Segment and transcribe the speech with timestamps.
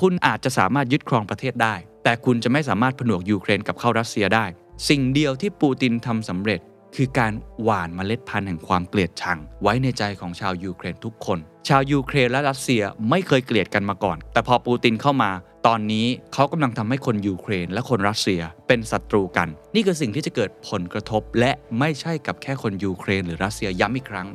[0.00, 1.74] คุณอาจจะสามารถยึดครองประเทศได้
[2.04, 4.44] แต่คุณจะไม่สามารถผนวกยูเครนกลับเข้ารัสเซียได้
[4.88, 6.60] สิ่งเดียวที่ปูตินทำสำเร็จ
[6.96, 15.30] คือการหว่านเมล็ดพันธุ์แห่งความเกลียดชัง ไว้ในใจของชาวยูเครนทุกคน ชาวยูเครนและรัสเซียไม่เคยเกลียดกันมาก่อน แต่พอปูตินเข้ามา
[15.66, 24.28] ตอนนี้เขากำลังทำให้คนยูเครนและคนรัสเซียเป็นศัตรูกัน นี่คือสิ่งที่จะเกิดผลกระทบ และไม่ใช่กับแค่คนยูเครน หรือรัสเซียย้ำอีกครั้ง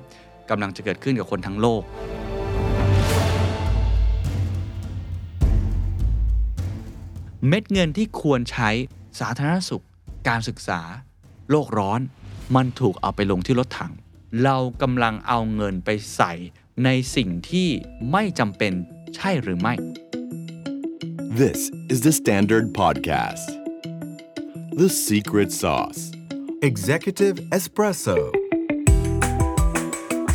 [0.49, 1.83] กำลังจะเกิดขึ้นกับคนทั้งโลก
[7.47, 8.69] เม็ดเงินที่ควรใช้
[9.19, 9.83] สาธารณสุข
[10.27, 10.81] การศึกษา
[11.49, 11.99] โลกร้อน
[12.55, 13.93] มันถูกเอาไปลงที่รถถัง
[14.43, 16.33] เรากำลังเอาเงินไปใส่
[16.83, 17.69] ในสิ่งที่
[18.11, 18.73] ไม่จำเป็น
[19.15, 19.73] ใช่หรือไม่
[21.41, 21.59] This
[21.93, 23.47] is the Standard Podcast.
[24.81, 26.01] The Secret Sauce.
[26.69, 28.17] Executive Espresso.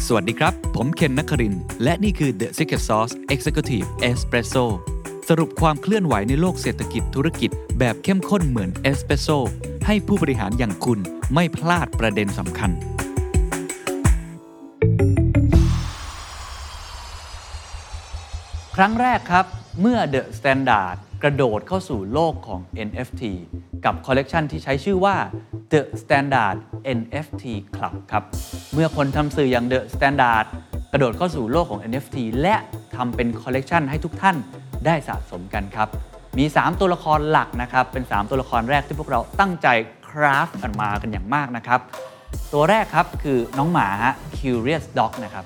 [0.07, 4.67] สวัสดีครับ ผมเคนนักครินทร์และนี่คือ The Secret Sauce Executive Espresso
[5.33, 9.29] สรุปความเคลื่อนไหวในโลกเศรษฐกิจธุรกิจ แบบเข้มข้นเหมือนเอสเปรสโซ
[9.87, 10.99] ให้ผู้บริหารอย่างคุณ
[11.35, 12.71] ไม่พลาดประเด็นสำคัญ
[18.77, 19.47] ครั้งแรกครับ
[19.81, 23.23] เมื่อ The Standard กระโดดเข้าสู่โลกของ NFT
[23.85, 25.17] กับคอลเลกชันที่ใช้ชื่อว่า
[25.73, 26.57] The Standard
[26.99, 27.45] NFT
[27.77, 28.25] Club ครับ
[28.75, 30.47] เมื่อคนทำสื่ออย่าง The Standard
[30.93, 32.57] กระโดดเข้าสู่โลกของ NFT และ
[32.97, 34.39] ทำเป็นคอลเลกชันให้ทุกท่าน
[34.87, 35.89] ได้สะสมกันครับ
[36.39, 39.69] มี 3 ตัวละครหลักนะครับ เป็น 3 ตัวละครแรกที่พวกเราตั้งใจ
[40.09, 41.81] craft กันมากันอย่างมากนะครับ
[42.53, 45.45] ตัวแรกครับคือน้องหมาฮะ Curious Dog นะครับ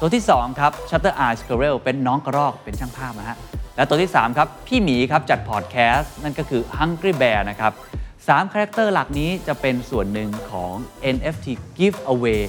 [0.00, 3.36] ตัวที่ 2 ครับ Shutter Eye Squirrel เป็นน้องกระรอกเป็นช่างภาพนะฮะ
[3.76, 7.72] และตัวที่ 3 ครับ พี่หมีครับจัดพอดแคสต์นั่นก็คือ Hungry Bear นะครับ
[8.12, 10.74] 3 character หลักนี้จะเป็นส่วนหนึ่งของ
[11.14, 11.46] NFT
[11.78, 12.40] Giveaway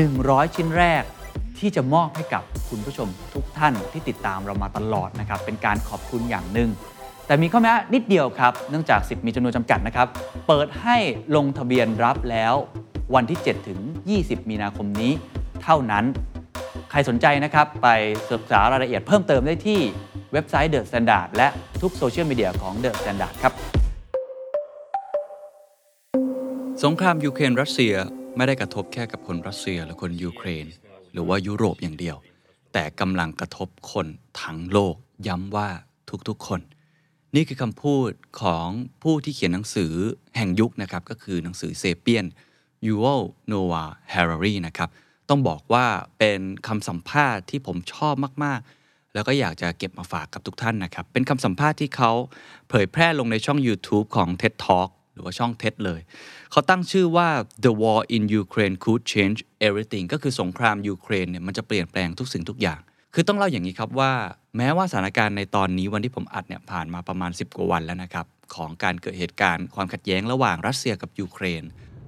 [0.00, 1.02] 100 ชิ้นแรก
[1.62, 6.70] ที่จะมอบให้กับคุณผู้ชมทุกท่านที่ติดตามเรามาตลอดนะครับ เป็นการขอบคุณอย่างหนึ่ง
[7.26, 10.06] แต่มีข้อแม้นิดเดียวครับ เนื่องจากสิทธิ์มีจำนวนจำกัดนะครับ
[10.48, 10.96] เปิดให้
[11.36, 12.54] ลงทะเบียนรับแล้ว
[13.14, 13.80] วันที่ 7 ถึง
[14.14, 15.12] 20 มีนาคมนี้
[15.62, 16.04] เท่านั้น
[16.90, 17.88] ใครสนใจนะครับ ไป
[18.30, 19.80] ศึกษารายละเอียดเพิ่มเติมได้ที่
[20.32, 21.48] เว็บไซต์ The Standard และ
[21.82, 23.52] ทุกโซเชียลมีเดียของ The Standard ครับ
[26.84, 27.94] สงครามยูเครนรัสเซีย
[28.36, 30.66] ไม่ได้กระทบแค่กับคนรัสเซียหรือคนยูเครน
[31.12, 32.16] หรือว่ายุโรปอย่างเดียว
[32.72, 34.06] แต่กำลังกระทบคน
[34.40, 34.94] ทั้งโลก
[35.26, 35.68] ย้ำว่า
[36.28, 36.60] ทุกๆคน
[37.34, 38.66] นี่คือคำพูดของ
[39.02, 39.92] ผู้ที่เขียนหนังสือ
[40.36, 42.26] แห่งยุคนะครับก็คือหนังสือเซเปียน
[42.86, 43.06] ยูโอ
[43.46, 44.88] โนวาแฮร์รีนะครับ
[45.28, 45.86] ต้องบอกว่า
[46.18, 52.12] เป็นคำสัมภาษณ์ที่ผมชอบมากๆ แล้วก็อยากจะเก็บมาฝากกับทุกท่านนะครับ เป็นคำสัมภาษณ์ที่เขา
[52.68, 56.00] เผยแพร่ลงในช่อง YouTube ของ TED Talk หรือว่าช่อง TED เลย
[56.50, 57.28] เขาตั้งชื่อว่า
[57.64, 62.80] The War in Ukraine could change everything ก็คือสงครามยูเครนเนี่ยมันจะเปลี่ยนแปลงทุกสิ่งทุกอย่าง
[63.14, 64.12] คือต้องเล่าอย่างนี้ครับว่า
[64.56, 71.62] แม้ว่าสถานการณ์ในตอนนี้วันที่ผมอัดเนี่ยผ่านมาประมาณ 10 กว่าวันแล้วนะครับ ของการเกิดเหตุการณ์ความขัดแย้งระหว่างรัสเซียกับยูเครน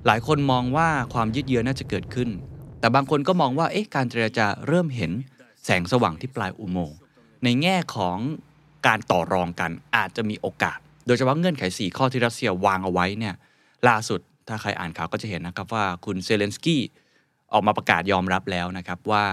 [0.06, 2.28] หลายคนมองว่าความยืดเยื้อน่าจะเกิดขึ้น
[2.80, 5.12] แต่บางคนก็มองว่าเอ๊ะการเจรจาเริ่มเห็น
[5.64, 6.96] แสงสว่างที่ปลายอุโมงค์
[7.44, 8.18] ในแง่ของ
[8.86, 13.34] การต่อรองกันอาจจะมีโอกาส โดยเฉพาะเงื่อนไข 4 ข้อที่รัสเซียวางเอาไว้เนี่ย
[13.88, 16.82] ล่าสุดถ้าใครอ่านข่าวก็จะเห็นนะครับว่าคุณเซเลนสกี้
[17.52, 19.24] ออกมาประกาศยอมรับแล้วนะครับว่า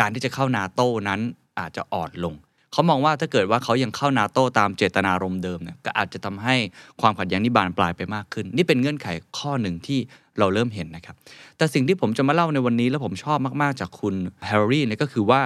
[0.00, 1.20] การที่จะเข้านาโต้นั้น
[1.58, 2.34] อาจจะอ่อนลง
[2.72, 6.56] เขามองว่าถ้าเกิดว่าเขายังเข้านาโต้ตามเจตนารมณ์เดิมเนี่ยก็อาจจะทำให้
[7.00, 9.08] ความขัดแย้งนี้บานปลายไปมากขึ้น นี่เป็นเงื่อนไข
[9.38, 9.98] ข้อหนึ่งที่
[10.38, 11.16] เราเริ่มเห็นนะครับ
[11.56, 14.14] แต่สิ่งที่ผมจะมาเล่าในวันนี้แล้วผมชอบมาก ๆ จากคุณ
[14.46, 15.42] แฮร์รี่เนี่ยก็คือว่า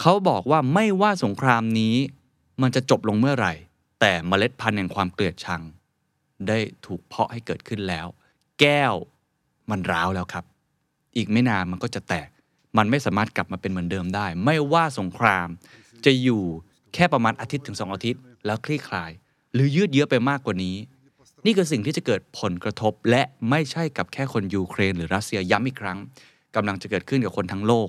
[0.00, 1.94] เขาบอกว่าไม่ว่าสงครามนี้
[2.62, 3.52] มันจะจบลงเมื่อไหร่
[4.00, 5.62] แต่เมล็ดพันธุ์แห่งความเกลียดชัง
[6.48, 8.06] ได้ถูกเพาะให้เกิดขึ้นแล้ว
[8.60, 8.94] แก้ว
[9.70, 10.44] มันร้าวแล้วครับ
[11.16, 12.28] อีกไม่นานมันก็จะแตก
[12.76, 15.48] มันไม่สามารถกลับมาเป็นเหมือนเดิมได้ ไม่ว่าสงคราม
[16.04, 16.42] จะอยู่
[16.94, 19.10] แค่ประมาณอาทิตย์ถึงสองอาทิตย์ แล้วคลี่คลาย
[19.54, 20.76] หรือยืดเยื้อไปมากกว่านี้
[21.44, 25.98] นี่คือสิ่งที่จะเกิดผลกระทบ และไม่ใช่กับแค่คนยูเครน หรือรัสเซียย้ำอีกครั้ง
[26.56, 27.88] กำลังจะเกิดขึ้นกับคนทั้งโลก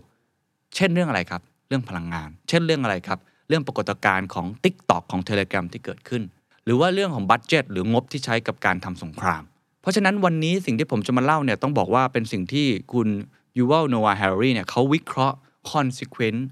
[0.76, 6.24] เช่นเรื่องอะไรครับ เรื่องพลังงาน เช่นเรื่องอะไรครับ เรื่องปรากฏการณ์ของ TikTok ของ Telegram ที่เกิดขึ้น
[6.66, 9.44] หรือว่าเรื่องของ budget หรืองบที่ใช้กับการทำสงคราม
[9.82, 13.08] เพราะฉะนั้นวันนี้สิ่งที่ผมจะมาเล่าเนี่ยต้องบอกว่าเป็นสิ่งที่คุณ
[13.58, 15.38] ยูวัลโนอาห์ แฮร์รี่เนี่ยเขาวิเคราะห์
[15.72, 16.44] consequence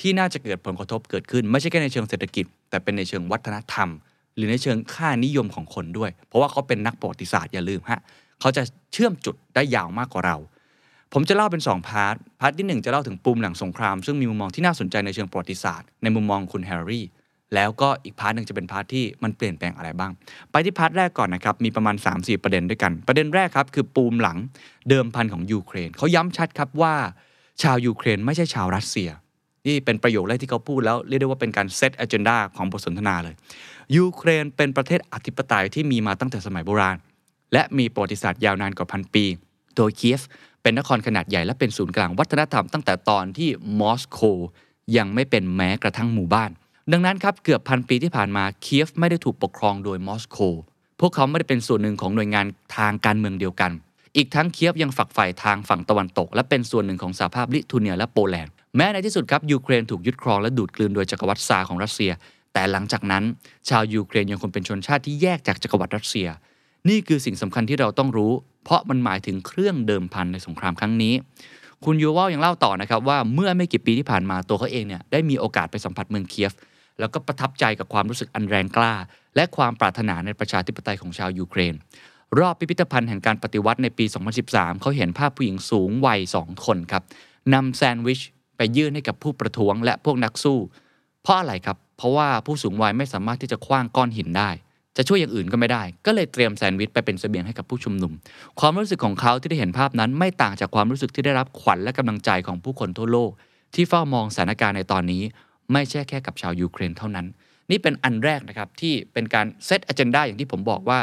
[0.00, 3.88] ที่น่าจะเกิดผลกระทบเกิดขึ้น ไม่ใช่แค่ในเชิงเศรษฐกิจ แต่เป็นในเชิงวัฒนธรรม
[4.36, 8.00] หรือในเชิงค่านิยมของคนด้วย เพราะว่าเขาเป็นนักประวัติศาสตร์อย่าลืมฮะ
[8.40, 8.62] เขาจะ
[8.92, 10.36] เชื่อมจุดได้ยาวมากกว่าเรา
[11.16, 17.04] ผมจะเล่าเป็น 2 part part ที่ 1 จะเล่าถึงปูมหลังสงคราม ซึ่งมีมุมมองที่น่าสนใจในเชิงประวัติศาสตร์ในมุมมองคุณแฮร์รี่
[17.54, 20.12] แล้วก็อีก part หนึ่งจะเป็น part ที่มันเปลี่ยนแปลงอะไรบ้าง
[20.50, 24.38] ไปที่ part แรกก่อนนะครับ มีประมาณ 3-4 ประเด็นด้วยกัน ประเด็นแรกครับคือปูมหลัง
[24.88, 26.94] เดิมพันของยูเครนเขาย้ำชัดครับว่า
[27.62, 29.10] ชาวยูเครนไม่ใช่ชาวรัสเซีย
[29.66, 33.34] นี่เป็นประโยคแรกที่เขาพูดแล้วเรียกได้ว่าเป็นการเซตอ g e n d a ของบทสนทนาเลย
[33.96, 36.96] ยูเครนเป็นประเทศอธิปไตยที่มีมาตั้งแต่สมัยโบราณ
[37.52, 39.24] และมีประวัติศาสตร์ยาวนานกว่าพันปี
[39.76, 40.22] โดยเคียฟ
[40.64, 43.50] เป็นนครขนาดใหญ่และเป็นศูนย์กลางวัฒนธรรมตั้งแต่ตอนที่
[43.80, 44.20] มอสโก
[44.96, 46.50] ยังไม่เป็นแม้กระทั่งหมู่บ้าน
[46.92, 50.38] ดังนั้นครับเกือบพันปีที่ผ่านมาเคียฟไม่ได้ถูกปกครองโดยมอสโก
[51.00, 52.46] พวกเขาไม่ได้เป็นส่วนหนึ่งของหน่วยงาน
[52.76, 53.70] ทางการเมืองเดียวกัน
[54.16, 62.12] อีกทั้งเคียฟยังฝักใฝ่ทางฝั่งตะวันตก และเป็นส่วนหนึ่งของสหภาพลิทัวเนียและโปแลนด์แม้ในที่สุดครับยูเครนถูกยึดครองและดูดกลืนโดยจักรวรรดิซาร์ของรัสเซีย
[62.52, 63.24] แต่หลังจากนั้น
[63.68, 66.28] ชาวยูเครนยังคงเป็นชนชาติที่แยกจากจักรวรรดิรัสเซีย
[66.88, 68.32] นี่คือสิ่งสำคัญที่เราต้องรู้
[68.64, 71.14] เพราะมันหมายถึงเครื่องเดิมพันในสงครามครั้งนี้
[71.84, 76.52] คุณยูวอลยังเล่าต่อนะครับว่าเมื่อไม่กี่ปีที่ผ่านมาตัวเขาเองเนี่ยได้มีโอกาสไปสัมผัสเมืองเคียฟ
[77.00, 78.94] แล้วก็ประทับใจกับความรู้สึกอันแรงกล้า
[79.36, 81.74] และความปรารถนาในประชาธิปไตยของชาวยูเครน
[82.38, 84.04] รอบพิพิธภัณฑ์แห่งการปฏิวัติในปี
[84.42, 87.02] 2013 เขาเห็นภาพผู้หญิงสูงวัยสองคนครับ
[87.54, 88.20] นำแซนด์วิช
[88.56, 90.58] ไปยื่นให้กับผู้ประท้วงและพวกนักสู้
[91.22, 94.50] เพราะอะไรครับ เพราะว่าผู้สูงวัยไม่สามารถที่จะขว้างก้อนหินได้
[94.96, 98.12] จะช่วยอย่างอื่นก็ไม่ได้ ก็เลยเตรียมแซนด์วิชไปเป็นเสบียงให้กับผู้ชุมนุม
[98.60, 103.30] ความรู้สึกของเขาที่ได้เห็นภาพนั้น ไม่ต่างจากความรู้สึกที่ได้รับขวัญและกำลังใจของผู้คนทั่วโลก
[103.74, 105.22] ที่เฝ้ามองสถานการณ์ในตอนนี้
[105.72, 107.26] ไม่ใช่แค่กับชาวยูเครนเท่านั้น
[107.70, 111.00] นี่เป็นอันแรกนะครับที่เป็นการเซตอ g e n d a อย่างที่ผมบอกว่า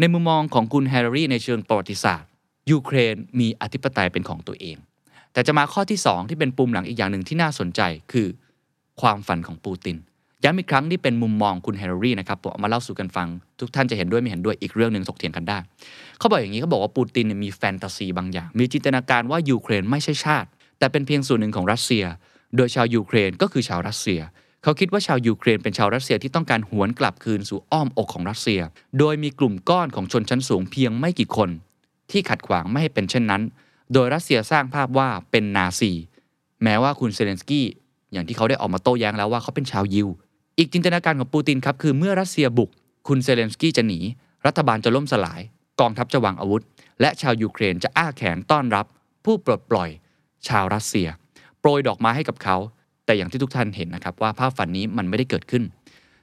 [0.00, 2.30] ในมุมมองของคุณแฮร์รี่ ในเชิงประวัติศาสตร์
[2.70, 4.76] ยูเครนมีอธิปไตยเป็นของตัวเอง
[5.32, 7.80] แต่จะมาข้อที่ 2 ที่เป็นปูมหลังอีกอย่างหนึ่งที่น่าสนใจ
[8.12, 8.26] คือ
[9.00, 9.96] ความฝันของปูติน
[10.44, 13.28] ย้ำอีกครั้งนี่เป็นมุมมองคุณแฮร์รี่นะครับผมเอามาเล่าสู่กันฟัง
[13.60, 15.58] ทุกท่านจะเห็นด้วยไม่เห็นด้วยอีกเรื่องหนึ่งถกเถียงกันได้
[16.18, 20.48] เขาบอกอย่างนี้เขาบอกว่าปูตินมีแฟนตาซีบางอย่าง มีจินตนาการว่ายูเครนไม่ใช่ชาติ
[20.78, 22.04] แต่เป็นเพียงส่วนหนึ่งของรัสเซีย
[22.56, 24.20] โดยชาวยูเครนก็คือชาวรัสเซีย
[24.62, 28.60] เขาคิดว่าชาวยูเครนเป็นชาวรัสเซียที่ต้องการหวนกลับคืนสู่อ้อมอกของรัสเซีย
[28.98, 31.50] โดยมีกลุ่มก้อนของชนชั้นสูงเพียงไม่กี่คน
[32.10, 33.42] ที่ขัดขวางไม่ให้เป็นเช่นนั้น
[33.92, 35.92] โดยรัสเซียสร้างภาพว่าเป็นนาซี
[36.62, 37.66] แม้ว่าคุณเซเลนสกี้
[38.12, 40.08] อย่างที่เขาได้ออกมาโต้แย้งแล้วว่าเขาเป็นชาวยิว
[40.58, 42.70] อีกจินตนาการของปูตินครับคือเมื่อรัสเซียบุก
[43.08, 44.00] คุณเซเลนสกี้จะหนี
[44.46, 45.40] รัฐบาลจะล่มสลาย
[45.80, 46.62] กองทัพจะวางอาวุธ
[47.00, 48.86] และชาวยูเครนจะอ้าแขนต้อนรับ
[49.24, 49.90] ผู้ปลดปล่อย
[50.48, 51.08] ชาวรัสเซีย
[51.60, 52.56] โปรยดอกไม้ให้กับเขา
[53.04, 55.64] แต่อย่างที่ทุกท่านเห็นนะครับว่าภาพฝันนี้มันไม่ได้เกิดขึ้น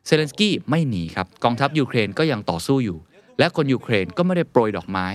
[0.06, 2.98] เซเลนสกี้ไม่หนีครับกองทัพยูเครนก็ยังต่อสู้อยู่
[3.40, 5.08] และคนยูเครนก็ไม่ได้โปรยดอกไม้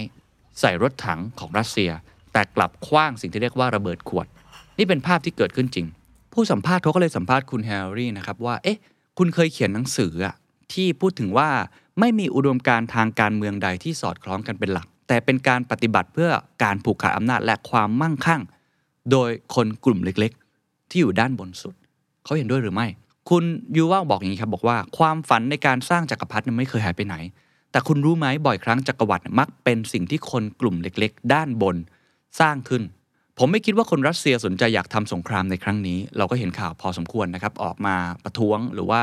[0.61, 1.91] ใส่รถถังของรัสเซีย
[2.33, 4.27] แต่กลับขว้างสิ่งที่เรียกว่าระเบิดขวด
[4.79, 5.87] นี่เป็นภาพที่เกิดขึ้นจริง
[6.33, 8.79] ผู้สัมภาษณ์เขาก็เลยสัมภาษณ์คุณแฮร์รี่นะครับว่าเอ๊ะ
[9.19, 10.35] คุณเคยเขียนหนังสืออะ
[10.73, 11.51] ที่พูดถึงว่า
[12.01, 16.31] ไม่มีอุดมการณ์ทางการเมืองใดที่สอดคล้องกันเป็นหลัก แต่เป็นการปฏิบัติเพื่อ
[16.65, 18.43] การผูกขาดอำนาจและความมั่งคั่ง
[19.11, 21.75] โดยคนกลุ่มเล็กๆ ที่อยู่ด้านบนสุด
[22.25, 22.87] เขาเห็นด้วยหรือไม่
[23.31, 23.45] คุณ
[23.77, 27.17] ยูว่าบอกอย่างนี้ครับบอกว่าความฝันในการสร้างจักรพรรดิไม่เคยหายไปไหน
[27.71, 31.77] แต่คุณรู้ไหมบ่อยครั้งจักรวรรดิมักเป็นสิ่งที่คนกลุ่มเล็ก ๆ ด้านบน
[32.41, 32.83] สร้างขึ้น
[33.41, 39.01] ผมไม่คิดว่าคนรัสเซียสนใจอยากทำสงครามในครั้งนี้ เราก็เห็นข่าวพอสมควรนะครับ ออกมาประท้วงหรือว่า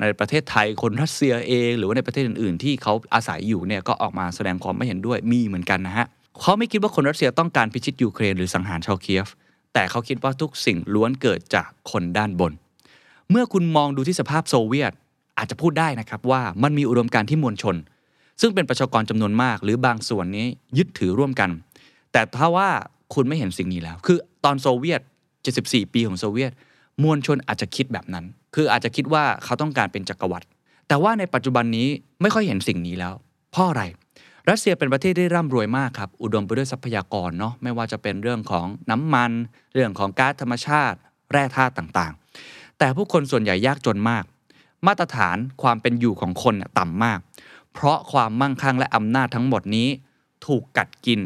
[0.00, 6.06] ในประเทศไทยคนรัสเซียเอง หรือว่าในประเทศอื่นๆ ที่เขาอาศัยอยู่เนี่ยก็ออกมาแสดงความไม่เห็นด้วยมีเหมือนกันนะฮะ
[6.40, 9.28] เขาไม่คิดว่าคนรัสเซียต้องการพิชิตยูเครนหรือสังหารชาวเคียฟ
[9.74, 12.52] แต่เขาคิดว่าทุกสิ่งล้วนเกิดจากคนด้านบน
[13.30, 14.92] เมื่อคุณมองดูที่สหภาพโซเวียต
[15.38, 17.76] อาจจะพูดได้นะครับว่ามันมีอุดมการณ์ที่มวลชน
[18.40, 20.46] ซึ่งเป็นประชากรจำนวนมาก หรือบางส่วนนี้
[20.78, 21.50] ยึดถือร่วมกัน
[22.12, 22.68] แต่ถ้าว่า
[23.14, 25.00] คุณไม่เห็นสิ่งนี้แล้ว คือตอนโซเวียต
[25.46, 26.52] 74 ปีของโซเวียต
[27.02, 28.24] มวลชนอาจจะคิดแบบนั้น
[28.54, 30.46] คืออาจจะคิดว่าเขาต้องการเป็นจักรวรรดิ
[30.88, 31.88] แต่ว่าในปัจจุบันนี้
[32.22, 33.14] ไม่ค่อยเห็นสิ่งนี้แล้ว
[33.50, 33.82] เพราะอะไร
[34.50, 39.32] รัสเซียเป็นประเทศที่ร่ำรวยมากครับ อุดมไปด้วยทรัพยากรเนาะ ไม่ว่าจะเป็นเรื่องของน้ำมัน
[39.74, 40.98] เรื่องของก๊าซธรรมชาติ
[41.32, 44.24] แร่ธาตุต่างๆ แต่ผู้คนส่วนใหญ่ยากจนมาก
[44.86, 47.18] มาตรฐานความเป็นอยู่ของคนต่ำมาก
[47.72, 49.88] เพราะความมั่งคั่งและอำนาจทั้งหมดนี้
[50.46, 51.20] ถูกกัดกิน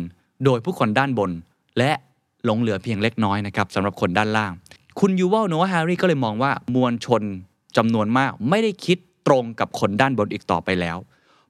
[0.44, 1.30] โดยผู้คนด้านบน
[1.78, 1.92] และ
[2.44, 4.52] หลงเหลือเพียงเล็กน้อยนะครับสำหรับคนด้านล่าง
[5.00, 7.22] คุณยูวัลโนวาแฮร์รี่ก็เลยมองว่ามวลชน
[7.76, 10.96] จำนวนมากไม่ได้คิดตรงกับคนด้านบนอีกต่อไปแล้ว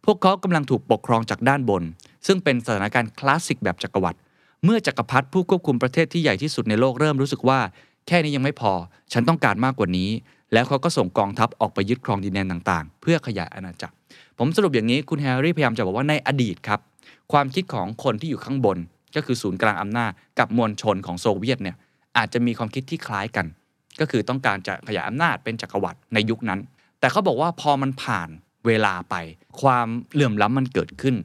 [0.05, 1.83] พวกเขากำลังถูกปกครองจากด้านบน
[2.27, 4.19] ซึ่งเป็นสถานการณ์คลาสสิกแบบจักรวรรดิ
[4.65, 7.61] เมื่อจักรพรรดิผู้ควบคุมประเทศที่ใหญ่ที่สุดในโลกเริ่มรู้สึกว่า
[8.07, 8.73] แค่นี้ยังไม่พอ
[9.13, 10.11] ฉันต้องการมากกว่านี้
[10.53, 13.95] แล้วเขาก็ส่งกองทัพออกไปยึดครองดินแดนต่างๆ เพื่อขยายอาณาจักร
[14.39, 16.81] ผมสรุปอย่างนี้คุณแฮร์รี่พยายามจะบอกว่าในอดีตครับ
[17.33, 18.79] ความคิดของคนที่อยู่ข้างบน
[19.17, 21.77] ก็คือศูนย์กลางอำนาจกับมวลชนของโซเวียตเนี่ย
[22.17, 23.47] อาจจะมีความคิดที่คล้ายกัน
[24.01, 26.61] ก็คือต้องการจะขยายอำนาจเป็นจักรวรรดิในยุคนั้น
[27.01, 28.29] แต่เขาบอกว่าพอมันผ่าน
[28.67, 29.15] เวลาไป
[29.61, 31.17] ความเหลื่อมล้ำมันเกิดขึ้น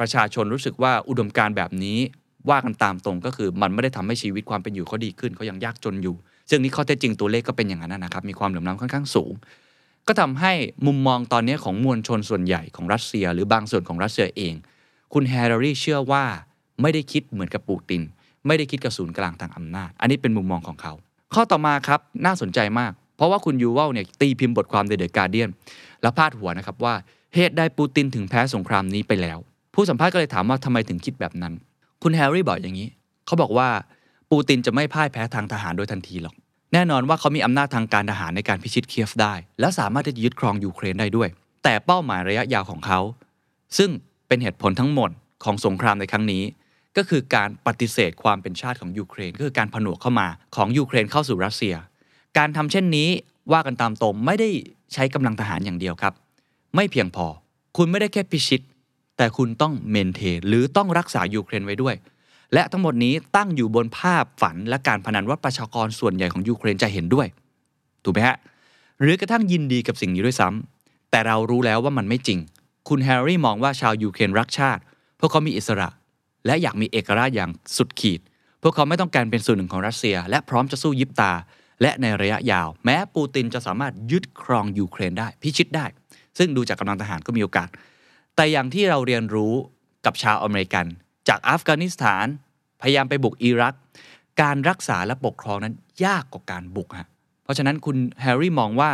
[0.00, 1.98] ประชาชนรู้สึกว่าอุดมการณ์แบบนี้
[2.50, 6.16] ว่ากันตามตรงก็คือมันไม่ได้ทำให้ชีวิตความเป็นอยู่เขาดีขึ้นเขายังยากจนอยู่
[6.50, 9.32] ซึ่งนี่ข้อเท็จจริงตัวเลขก็เป็นอย่างนั้นนะครับ มีความเหลื่อมล้ำค่อนข้างสูง
[10.08, 10.52] ก็ทำให้
[10.86, 14.54] มุมมองตอนนี้ของมวลชนส่วนใหญ่ของรัสเซีย หรือบางส่วนของรัสเซียเอง
[15.12, 16.24] คุณแฮร์รี่เชื่อว่า
[16.80, 18.02] ไม่ได้คิดเหมือนกับปูติน
[18.46, 20.92] ไม่ได้คิดกับศูนย์กลางทางอำนาจ อันนี้เป็นมุมมองของเขา
[21.34, 25.50] ข้อต่อมาครับน่าสนใจมาก เพราะว่าคุณยูวัลเนี่ยตีพิมพ์บทความใน The Guardian
[26.02, 26.94] แล้วพาดหัวนะครับว่า
[27.34, 29.38] เหตุใดปูตินถึงแพ้สงครามนี้ไปแล้ว
[29.74, 31.54] ผู้สัมภาษณ์ก็เลยถามว่าทำไมถึงคิดแบบนั้น
[32.02, 32.88] คุณแฮร์รี่บอกอย่างนี้
[33.26, 33.68] เขาบอกว่า
[34.30, 36.34] ปูตินจะไม่พ่ายแพ้ทางทหารโดยทันทีหรอก
[36.72, 41.28] แน่นอนว่าเขามีอำนาจทางการทหารในการพิชิตเคียฟได้ และสามารถที่จะยึดครองยูเครนได้ด้วย
[41.64, 43.00] แต่เป้าหมายระยะยาวของเขา
[43.78, 43.90] ซึ่ง
[44.28, 45.10] เป็นเหตุผลทั้งหมด
[45.44, 46.42] ของสงครามในครั้งนี้
[46.96, 51.74] ก็คือการปฏิเสธความเป็นชาติของยูเครนก็คือการผนวกเข้ามาของยูเครนเข้าสู่รัสเซีย
[52.38, 53.08] การทำเช่นนี้
[53.52, 54.48] ว่ากันตามตรงไม่ได้
[54.92, 56.12] ใช้กำลังทหารอย่างเดียวครับ
[56.74, 57.26] ไม่เพียงพอ
[57.76, 58.62] คุณไม่ได้แค่พิชิต
[59.16, 61.94] แต่คุณต้องเมนเทนหรือต้องรักษายูเครนไว้ด้วย
[62.54, 67.26] และทั้งหมดนี้ตั้งอยู่บนภาพฝันและการพนันว่าประชากรส่วนใหญ่ของยูเครนจะเห็นด้วย
[68.04, 68.36] ถูกไหมฮะ
[69.00, 72.38] หรือกระทั่งยินดีกับสิ่งนี้ด้วยซ้ำแต่เรารู้แล้วว่ามันไม่จริง
[72.88, 74.82] คุณแฮร์รี่มองว่าชาวยูเครนรักชาติ
[75.16, 75.88] เพราะเขามีอิสระ
[76.46, 78.20] และอยากมีเอกราชอย่างสุดขีด
[78.62, 81.32] พวกเขาไม่ต้องการเป็นส่วนหนึ่งของรัสเซีย และพร้อมจะสู้ยิบตา
[81.82, 85.86] และในระยะยาว แม้ปูตินจะสามารถยึดครองยูเครนได้พิชิตได้
[86.38, 87.68] ซึ่งดูจากกำลังทหารก็มีโอกาส
[88.36, 89.54] แต่อย่างที่เราเรียนรู้
[90.06, 90.86] กับชาวอเมริกัน
[91.28, 92.26] จากอัฟกานิสถาน
[92.80, 93.74] พยายามไปบุกอิรัก
[94.42, 97.08] การรักษาและปกครองนั้นยากกว่าการบุกฮะ
[97.44, 98.90] เพราะฉะนั้นคุณแฮร์รี่มองว่า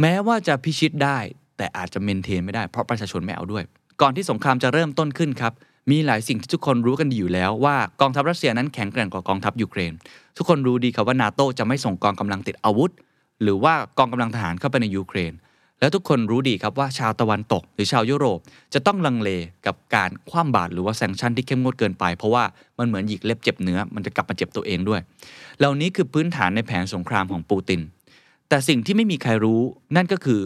[0.00, 1.18] แม้ว่าจะพิชิตได้
[1.56, 3.64] แต่อาจจะเมนเทนไม่ได้เพราะประชาชนไม่เอาด้วย
[4.00, 5.52] ก่อนที่สงครามจะเริ่มต้นขึ้นครับ
[5.90, 9.92] มีหลายสิ่งที่ทุกคนรู้กันดีอยู่แล้วว่ากองทัพรัสเซียนั้นแข็งแกร่งกว่ากองทัพยูเครน
[10.36, 12.90] ทุกคนรู้ดีครับว่านาโตจะไม่ส่งกองกำลังติดอาวุธ
[13.42, 15.32] หรือว่ากองกำลังทหารเข้าไปในยูเครน
[15.80, 18.38] แล้วทุกคนรู้ดีครับว่าชาวตะวันตก หรือชาวยุโรป
[18.74, 19.30] จะต้องลังเล
[19.66, 22.44] กับการคว่ำบาตรหรือว่าแซงชั่นที่เข้มงวดเกินไป เพราะว่า
[22.78, 25.00] มันเหมือนหยิกเล็บเจ็บเนื้อมันจะกลับมาเจ็บตัวเองด้วย
[25.58, 27.80] เหล่านี้คือพื้นฐานในแผนสงครามของปูติน
[28.48, 29.60] แต่สิ่งที่ไม่มีใครรู้
[29.96, 30.40] นั่นก็คือ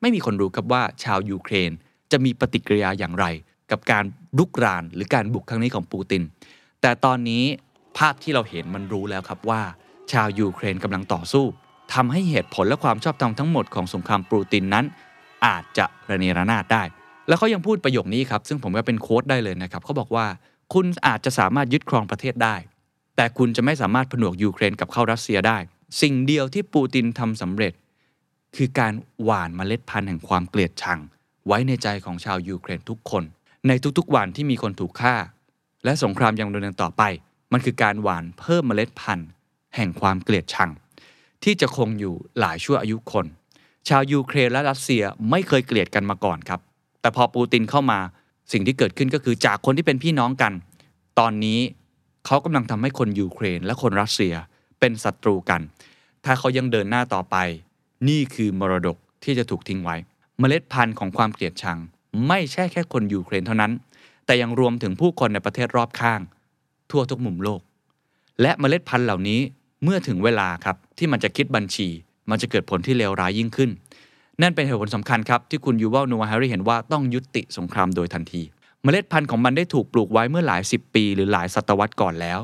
[0.00, 1.70] ไม่มีคนรู้ครับว่าชาวยูเครน
[2.12, 3.24] จะมีปฏิกิริยาอย่างไร
[3.70, 4.04] กับการ
[4.38, 6.22] ลุกรานหรือการบุกครั้งนี้ของปูติน
[6.82, 7.44] แต่ตอนนี้
[7.98, 9.62] ภาพที่เราเห็นมันรู้แล้วครับว่า
[10.12, 11.44] ชาวยูเครนกำลังต่อสู้
[11.94, 14.84] ทำให้เหตุผลและความชอบธรรมทั้งหมดของสงครามปูตินนั้น
[15.46, 16.82] อาจจะระเนระนาดได้
[17.28, 20.26] แล้วเขายังพูดประโยคนี้ครับ ซึ่งผมว่าเป็น quote ได้เลยนะครับเขาบอกว่า
[20.74, 22.56] คุณอาจจะสามารถยึดครองประเทศได้
[23.16, 25.58] แต่คุณจะไม่สามารถผนวกยูเครนกลับเข้ารัสเซียได้
[26.02, 27.72] สิ่งเดียวที่ปูตินทำสำเร็จ
[28.56, 28.92] คือการ
[29.22, 30.98] หว่านเมล็ดพันธุ์แห่งความเกลียดชัง
[31.46, 33.24] ไว้ในใจของชาวยูเครนทุกคน
[33.68, 35.14] ในทุกๆวันที่มีคนถูกฆ่า
[35.84, 37.02] และสงครามยังดำเนินต่อไป
[37.52, 39.28] มันคือการหว่านเพิ่มเมล็ดพันธุ์
[39.76, 40.70] แห่งความเกลียดชัง
[41.44, 43.26] ที่จะคงอยู่หลายชั่วอายุคน
[43.88, 46.60] ชาวยูเครนและรัสเซียไม่เคยเกลียดกันมาก่อนครับ
[47.00, 47.98] แต่พอปูตินเข้ามา
[48.52, 50.52] สิ่งที่เกิดขึ้นก็คือจากคนที่เป็นพี่น้องกัน
[51.18, 51.60] ตอนนี้
[52.26, 54.34] เขากำลังทำให้คนยูเครนและคนรัสเซีย
[54.80, 55.60] เป็นศัตรูกัน
[56.24, 57.36] ถ้าเขายังเดินหน้าต่อไป
[58.08, 59.96] นี่คือมรดกที่จะถูกทิ้งไว้
[60.38, 61.78] เมล็ดพันธุ์ของความเกลียดชัง
[62.28, 63.72] ไม่ใช่แค่คนยูเครนเท่านั้น
[64.26, 66.20] แต่ยังรวมถึงผู้คนในประเทศรอบข้าง
[66.90, 67.60] ทั่วทุกมุมโลก
[68.42, 69.40] และเมล็ดพันธุ์เหล่านี้
[69.84, 71.88] เมื่อถึงเวลาครับที่มันจะคิดบัญชี
[72.30, 73.70] มันจะเกิดผลที่เลวร้ายยิ่งขึ้น
[74.42, 78.42] นั่นเป็นเหตุผลสำคัญครับที่คุณยูวัลนูวาฮารีเห็นว่าต้องยุติสงครามโดยทันที
[78.82, 82.40] เมล็ดพันธุ์ของมันได้ถูกปลูกไว้เมื่อหลายสิบปี หรือหลายศตวรรษก่อนแล้ว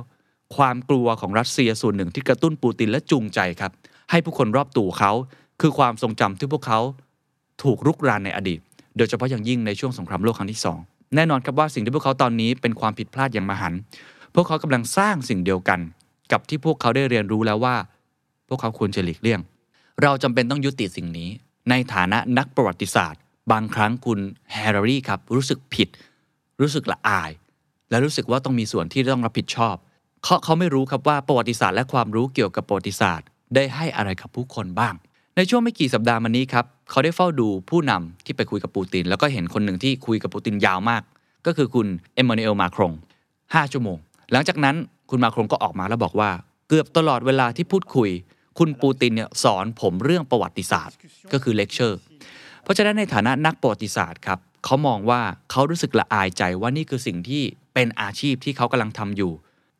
[0.57, 3.73] ความกลัวของรัสเซียส่วนหนึ่งที่กระตุ้นปูตินและจูงใจครับ
[4.11, 5.13] ให้ผู้คนรอบตัวเขา
[5.61, 6.81] คือความทรงจำที่พวกเขา
[7.63, 8.61] ถูกรุกรานในอดีต
[9.01, 10.79] โดยเฉพาะอย่างยิ่งในช่วงสงครามโลกครั้งที่สอง
[11.15, 13.81] แน่นอนครับว่าสิ่งที่พวกเขาตอนนี้เป็นความผิดพลาดอย่างมหันต์
[14.35, 15.81] พวกเขากำลังสร้างสิ่งเดียวกัน
[16.33, 17.77] กับที่พวกเขาได้เรียนรู้แล้วว่า
[18.49, 19.41] พวกเขาควรจะหลีกเลี่ยง
[20.03, 21.31] เราจำเป็นต้องยุติสิ่งนี้
[21.71, 23.21] ในฐานะนักประวัติศาสตร์
[23.53, 24.19] บางครั้งคุณ
[24.53, 25.89] แฮร์รี่ครับรู้สึกผิด
[26.61, 27.31] รู้สึกละอาย
[27.91, 29.77] และรู้สึกว่าต้องมีส่วนที่ต้องรับผิดชอบ
[30.25, 34.95] เขาเขาไม่รู้ครับว่าประวัติศาสตร์และความรู้เกี่ยวกับประวัติศาสตร์ ได้ให้อะไรกับผู้คนบ้าง
[35.41, 41.03] ในช่วงไม่กี่สัปดาห์มานี้ครับเขาได้เฝ้าดูผู้นำที่ไปคุยกับปูติน แล้วก็เห็นคนหนึ่งที่คุยกับปูตินยาวมาก
[41.47, 42.93] ก็คือคุณเอ็มมานูเอลมาครง
[43.33, 43.99] 5ชั่วโมง
[44.33, 44.77] หลังจากนั้น
[45.11, 46.31] คุณมาครงก็ออกมาแล้วบอกว่า
[46.69, 48.11] เกือบตลอดเวลาที่พูดคุย
[48.59, 50.97] คุณปูตินเนี่ยสอนผมเรื่องประวัติศาสตร์
[51.33, 52.01] ก็คือเลคเชอร์
[52.63, 55.21] เพราะฉะนั้นในฐานะนักประวัติศาสตร์ครับเขามองว่า
[55.51, 57.43] เขารู้สึกละอายใจว่านี่คือสิ่งที่
[57.75, 59.33] เป็นอาชีพที่เขากำลังทำอยู่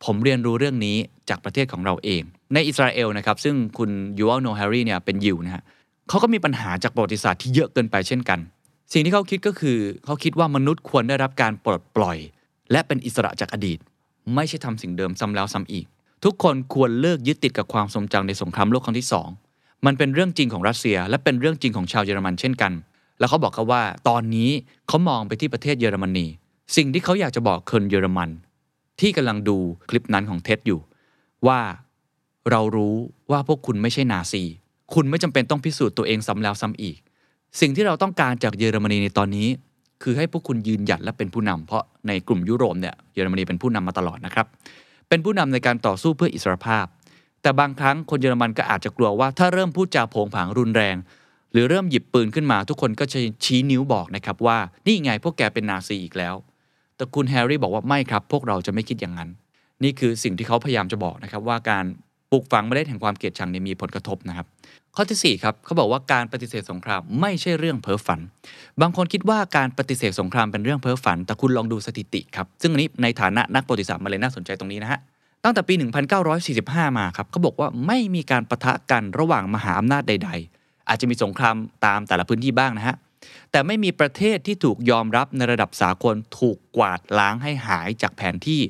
[0.05, 0.97] ผมเรียนรู้เรื่องนี้
[1.29, 5.63] จากประเทศของเราเอง ในอิสราเอลนะครับซึ่งคุณยูวัลโนอาห์แฮร์รี่เนี่ยเป็นยิวนะฮะ
[6.09, 8.39] เขาก็มีปัญหาจากประวัติศาสตร์ที่เยอะเกินไปเช่นกัน
[8.93, 12.19] สิ่งที่เขาคิดก็คือเขาคิดว่ามนุษย์ควรได้รับการปลดปล่อย
[12.73, 13.79] และเป็นอิสระจากอดีต
[14.35, 15.87] ไม่ใช่ทำสิ่งเดิมซ้ำแล้วซ้ำอีก
[16.25, 19.29] ทุกคนควรเลิกยึดติดกับความทรงจำในสงครามโลกครั้งที่สอง
[19.87, 22.73] มันเป็นเรื่องจริงของรัสเซีย และเป็นเรื่องจริงของชาวเยอรมันเช่นกัน
[23.19, 24.51] แล้วเขาบอกเขาว่าตอนนี้
[24.89, 26.27] เขามองไปที่ประเทศเยอรมนี
[26.77, 28.31] สิ่งที่เขาอยากจะบอกคนเยอรมัน
[29.01, 29.57] ที่กำลังดู
[29.91, 30.81] คลิปนั้นของเท็ดอยู่
[31.47, 31.61] ว่า
[32.51, 32.95] เรารู้
[33.31, 34.43] ว่าพวกคุณไม่ใช่นาซี
[34.95, 36.97] คุณไม่จำเป็นต้องพิสูจน์ตัวเองซ้ำแล้วซ้ำอีก
[37.61, 39.49] สิ่งที่เราต้องการจากเยอรมนีในตอนนี้
[40.03, 44.47] คือให้พวกคุณยืนหยัดและเป็นผู้นำเพราะในกลุ่มยุโรปเนี่ยเยอรมนีเป็นผู้นำมาตลอดนะครับ
[45.09, 46.87] เป็นผู้นำในการต่อสู้เพื่ออิสรภาพ
[47.43, 50.97] แต่บางครั้งคนเยอรมันก็อาจจะกลัวว่าถ้าเริ่มพูดจาโผงผางรุนแรง
[51.53, 56.35] หรือเริ่มหยิบปืนขึ้นมา ทุกคนก็จะชี้นิ้วบอกนะครับว่านี่ไงพวกแกเป็นนาซีอีกแล้ว
[56.97, 59.31] แต่คุณแฮร์รี่บอกว่าไม่ครับ พวกเราจะไม่คิดอย่างนั้น
[59.83, 61.85] นี่คือสิ่งที่เขาพยายามจะบอกนะครับว่าการ
[62.31, 64.47] ปลูกฝังเมล็ดแห่งความเกลียดชังเนี่ยมีผลกระทบนะครับ
[64.97, 68.21] ข้อที่4ครับเขาบอกว่าการปฏิเสธสงครามไม่ใช่เรื่องเพ้อฝัน
[68.81, 75.01] บางคนคิดว่าการปฏิเสธสงครามเป็นเรื่องเพ้อฝัน แต่คุณลองดูสถิติครับ ซึ่งอันนี้ในฐานะนักประวัติศาสตร์มาเลยน่าสนใจตรงนี้นะฮะ
[75.45, 75.75] ตั้งแต่ปี
[76.37, 81.57] 1945 มาครับเขาบอกว่าไม่มีการประทะกันระหว่างมหาอำนาจใด ๆ อาจจะมีสงคราม
[81.87, 82.97] ตามแต่ละพื้นที่บ้างนะฮะ
[83.51, 88.61] แต่ไม่มีประเทศที่ถูกยอมรับในระดับสากลถูกกวาดล้างให้หายจากแผนที่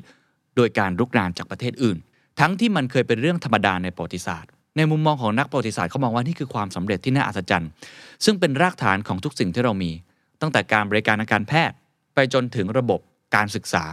[0.55, 1.97] โดยการรุกรานจากประเทศอื่น
[2.39, 7.69] ทั้งที่มันเคยเป็นเรื่องธรรมดาในประวัติศาสตร์ ในมุมมองของนักประวัติศาสตร์เขามองว่านี่คือความสำเร็จที่น่าอัศจรรย์
[8.25, 9.91] ซึ่งเป็นรากฐานของทุกสิ่งที่เรามี
[10.41, 11.75] ตั้งแต่การบริการทางการแพทย์
[12.15, 12.99] ไปจนถึงระบบ
[13.35, 13.85] การศึกษา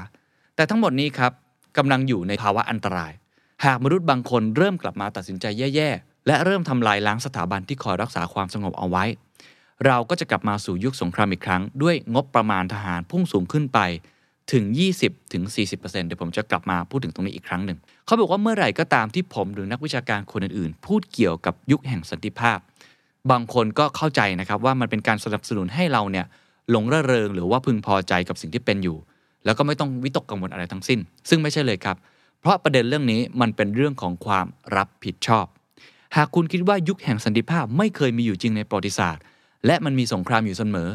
[0.57, 1.33] แต่ทั้งหมดนี้ครับ
[1.77, 3.13] กำลังอยู่ในภาวะอันตราย
[3.65, 9.05] หากมนุษย์บางคนเริ่มกลับมาตัดสินใจแย่ๆ และเริ่มทำลายล้างสถาบันที่คอยรักษาความสงบเอาไว้
[9.87, 13.81] เราก็จะกลับมาสู่ยุคสงครามอีกครั้ง ด้วยงบประมาณทหารพุ่งสูงขึ้นไป
[14.53, 14.65] ถึง
[15.01, 15.43] 20ถึง
[15.77, 17.79] 40%เดี๋ยวผมจะกลับมาพูดถึงตรงนี้อีกครั้งหนึ่ง
[18.09, 22.59] เขาบอกว่าเมื่อไหร่ก็ตามที่ผมหรือนักวิชาการคนอื่นๆ พูดเกี่ยวกับยุคแห่งสันติภาพ
[23.31, 26.27] บางคนก็เข้าใจนะครับว่ามันเป็นการสนับสนุนให้เราเนี่ย
[26.71, 28.97] หลงระเริงหรือว่าพึงพอใจกับสิ่งที่เป็นอยู่
[29.45, 31.97] แล้วก็ไม่ต้องวิตกกังวลอะไรทั้งสิ้น ซึ่งไม่ใช่เลยครับ
[32.41, 34.47] เพราะประเด็นเรื่องนี้มันเป็นเรื่องของความ
[34.77, 35.47] รับผิดชอบ
[36.17, 39.23] หากคุณคิดว่ายุคแห่งสันติภาพไม่เคยมีอยู่จริงในประวัติศาสตร์
[39.67, 40.89] และมันมีสงครามอยู่เสมอ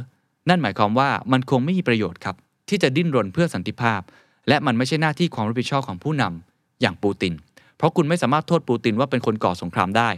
[0.50, 2.36] นั่นหมายความว่ามันคงไม่มีประโยชน์ครับ
[2.70, 4.02] ที่จะดิ้นรนเพื่อสันติภาพ
[4.48, 7.34] และมันไม่ใช่หน้าที่ความรับผิดชอบของผู้นำ อย่างปูติน
[7.78, 10.10] เพราะคุณไม่สามารถโทษปูตินว่าเป็นคนก่อสงครามได้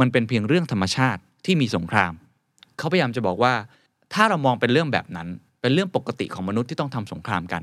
[0.00, 2.12] มันเป็นเพียงเรื่องธรรมชาติที่มีสงคราม
[2.78, 3.54] เขาพยายามจะบอกว่า
[4.14, 5.28] ถ้าเรามองเป็นเรื่องแบบนั้น
[5.60, 7.62] เป็นเรื่องปกติของมนุษย์ที่ต้องทำสงครามกัน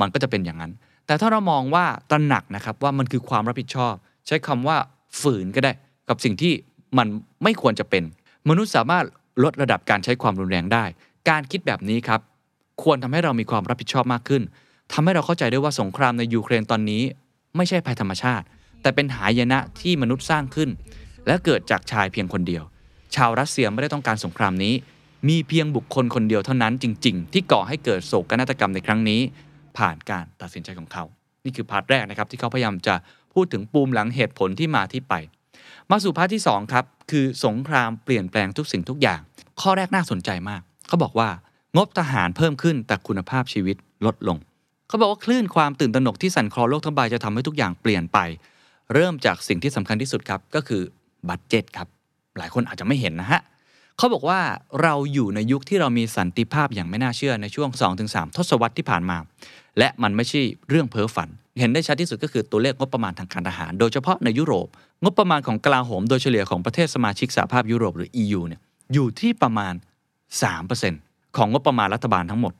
[0.00, 0.72] มันก็จะเป็นอย่างนั้น
[1.06, 3.94] แต่ถ้าเรามองว่าตระหนักนะครับว่ามันคือความรับผิดชอบ
[4.26, 4.76] ใช้คำว่า
[5.20, 5.72] ฝืนก็ได้
[6.08, 6.52] กับสิ่งที่
[6.98, 7.06] มัน
[7.42, 8.02] ไม่ควรจะเป็น
[8.48, 9.04] มนุษย์สามารถ
[9.44, 10.84] ลดระดับการใช้ความรุนแรงได้
[11.28, 12.20] การคิดแบบนี้ครับ
[12.82, 14.42] ควรทำให้เรามีความรับผิดชอบมากขึ้น
[14.92, 17.02] ทำให้เราเข้าใจได้ว่าสงครามในยูเครนตอนนี้
[17.56, 18.44] ไม่ใช่ภัยธรรมชาติ
[18.82, 20.70] แต่เป็นหายนะที่มนุษย์สร้างขึ้น
[21.26, 22.62] และเกิดจากชายเพียงคนเดียว
[23.14, 24.74] ชาวรัสเซียไม่ได้ต้องการสงครามนี้
[25.28, 29.20] มีเพียงบุคคลคนเดียวเท่านั้นจริง ๆ ที่ก่อให้เกิดโศกนาฏกรรมในครั้งนี้
[29.78, 31.04] ผ่านการตัดสินใจของเขา
[31.44, 32.94] นี่คือ part แรกนะครับที่เขาพยายามจะ
[33.34, 35.14] พูดถึงปูมหลังเหตุผลที่มาที่ไป
[35.90, 39.20] มาสู่ part ที่2ครับคือสงครามเปลี่ยนแปลงทุกสิ่งทุกอย่าง
[39.60, 41.28] ข้อแรกน่าสนใจมาก เขาบอกว่า
[41.76, 44.36] งบทหารเพิ่มขึ้นแต่คุณภาพชีวิตลดลง
[44.90, 48.18] เขาบอกว่าคลื่นความตื่นตระหนกที่สั่นคลอนโลกทั้งใบจะทำให้ทุกอย่างเปลี่ยนไป
[48.94, 50.82] เริ่มจากสิ่งที่สำคัญที่สุดครับก็คือ
[51.28, 51.88] บัตเจ็ตครับ
[52.38, 53.40] หลายคนอาจจะไม่เห็นนะฮะ
[53.96, 54.40] เขาบอกว่า
[54.82, 57.68] เราอยู่ในยุคที่เรามีสันติภาพอย่างไม่น่าเชื่อในช่วง
[58.04, 59.18] 2-3 ทศวรรษที่ผ่านมา
[59.78, 61.28] และมันไม่ใช่เรื่องเพ้อฝัน
[61.60, 64.68] เห็นได้ชัดที่สุดก็คือตัวเลขงบประมาณทางการทหาร โดยเฉพาะในยุโรป
[65.02, 68.60] งบประมาณของกลาโหมโดยเฉลี่ยของประเทศสมาชิกสหภาพยุโรปหรือ EU เนี่ย
[68.94, 69.74] อยู่ที่ประมาณ
[70.54, 72.52] 3%ของงบประมาณรัฐบาลทั้งหมด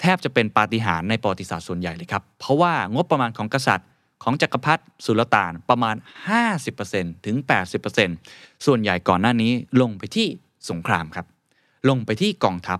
[0.00, 3.88] แทบจะเป็นปาฏิหาริย์ในประวัติศาสตร์ส่วนใหญ่เลยครับ เพราะว่างบประมาณของกษัตริย์
[4.22, 5.96] ของจักรพรรดิสุลต่านประมาณ
[6.60, 7.36] 50%ถึง
[8.00, 10.28] 80%ส่วนใหญ่ก่อนหน้านี้ลงไปที่
[10.70, 11.26] สงครามครับ
[11.88, 12.78] ลงไปที่กองทัพ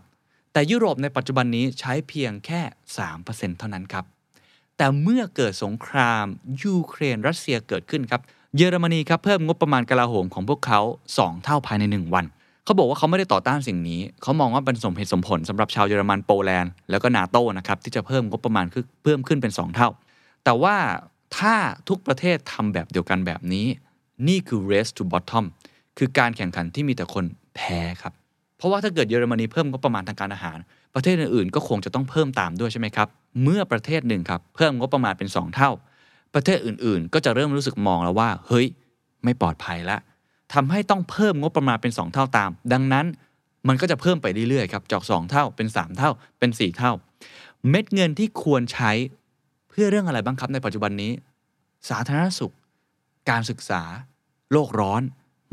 [0.53, 2.61] แต่ยุโรปในปัจจุบันนี้ใช้เพียงแค่
[3.11, 4.05] 3%เท่านั้นครับ
[4.77, 6.25] แต่เมื่อเกิดสงคราม
[6.65, 8.21] ยูเครนรัสเซียเกิดขึ้นครับ
[8.57, 10.81] เยอรมนีครับเพิ่มงบประมาณกลาโหมของพวกเขา
[11.13, 12.27] 2 เท่าภายใน 1 วัน
[12.67, 19.89] เขาบอกว่าเขาไม่ได้ต่อต้านสิ่งนี้ เขามองว่าเป็นสมเหตุสมผลสำหรับชาวเยอรมันโปแลนด์แล้วก็นาโตนะครับที่จะเพิ่มงบประมาณคือเพิ่มขึ้นเป็น 2 เท่า
[20.45, 20.77] แต่ว่า
[21.39, 21.55] ถ้า
[21.89, 23.67] ทุกประเทศทำแบบเดียวกันแบบนี้
[24.29, 25.45] นี่คือ race to bottom
[25.99, 27.25] คือการแข่งขันที่มีแต่คน
[27.57, 28.13] แพ้ครับ
[28.57, 30.59] เพราะว่าถ้าเกิดเยอรมนีเพิ่มงบประมาณทางการอาหาร
[30.95, 33.09] ประเทศอื่นๆ ก็คงจะต้องเพิ่มตามด้วยใช่ไหมครับ
[33.43, 35.71] เมื่อประเทศหนึ่งครับเพิ่มงบประมาณเป็น 2 เท่า
[36.35, 38.67] ประเทศอื่นๆ ก็จะเริ่มรู้สึกมองแล้วว่า เฮ้ย
[39.25, 39.97] ไม่ปลอดภัยละ
[40.55, 43.07] ทำให้ต้องเพิ่มงบประมาณเป็น 2 เท่าตาม ดังนั้น
[43.69, 46.93] มันก็จะเพิ่มไปเรื่อยๆครับจาก 2 เท่าเป็น 3 เท่าเป็น 4 เท่า
[47.69, 48.93] เม็ดเงินที่ควรใช้
[49.69, 51.13] เพื่อเรื่องอะไรบ้างครับในปัจจุบันนี้
[51.89, 52.55] สาธารณสุข
[53.31, 53.83] การศึกษา
[54.53, 55.03] โลกร้อน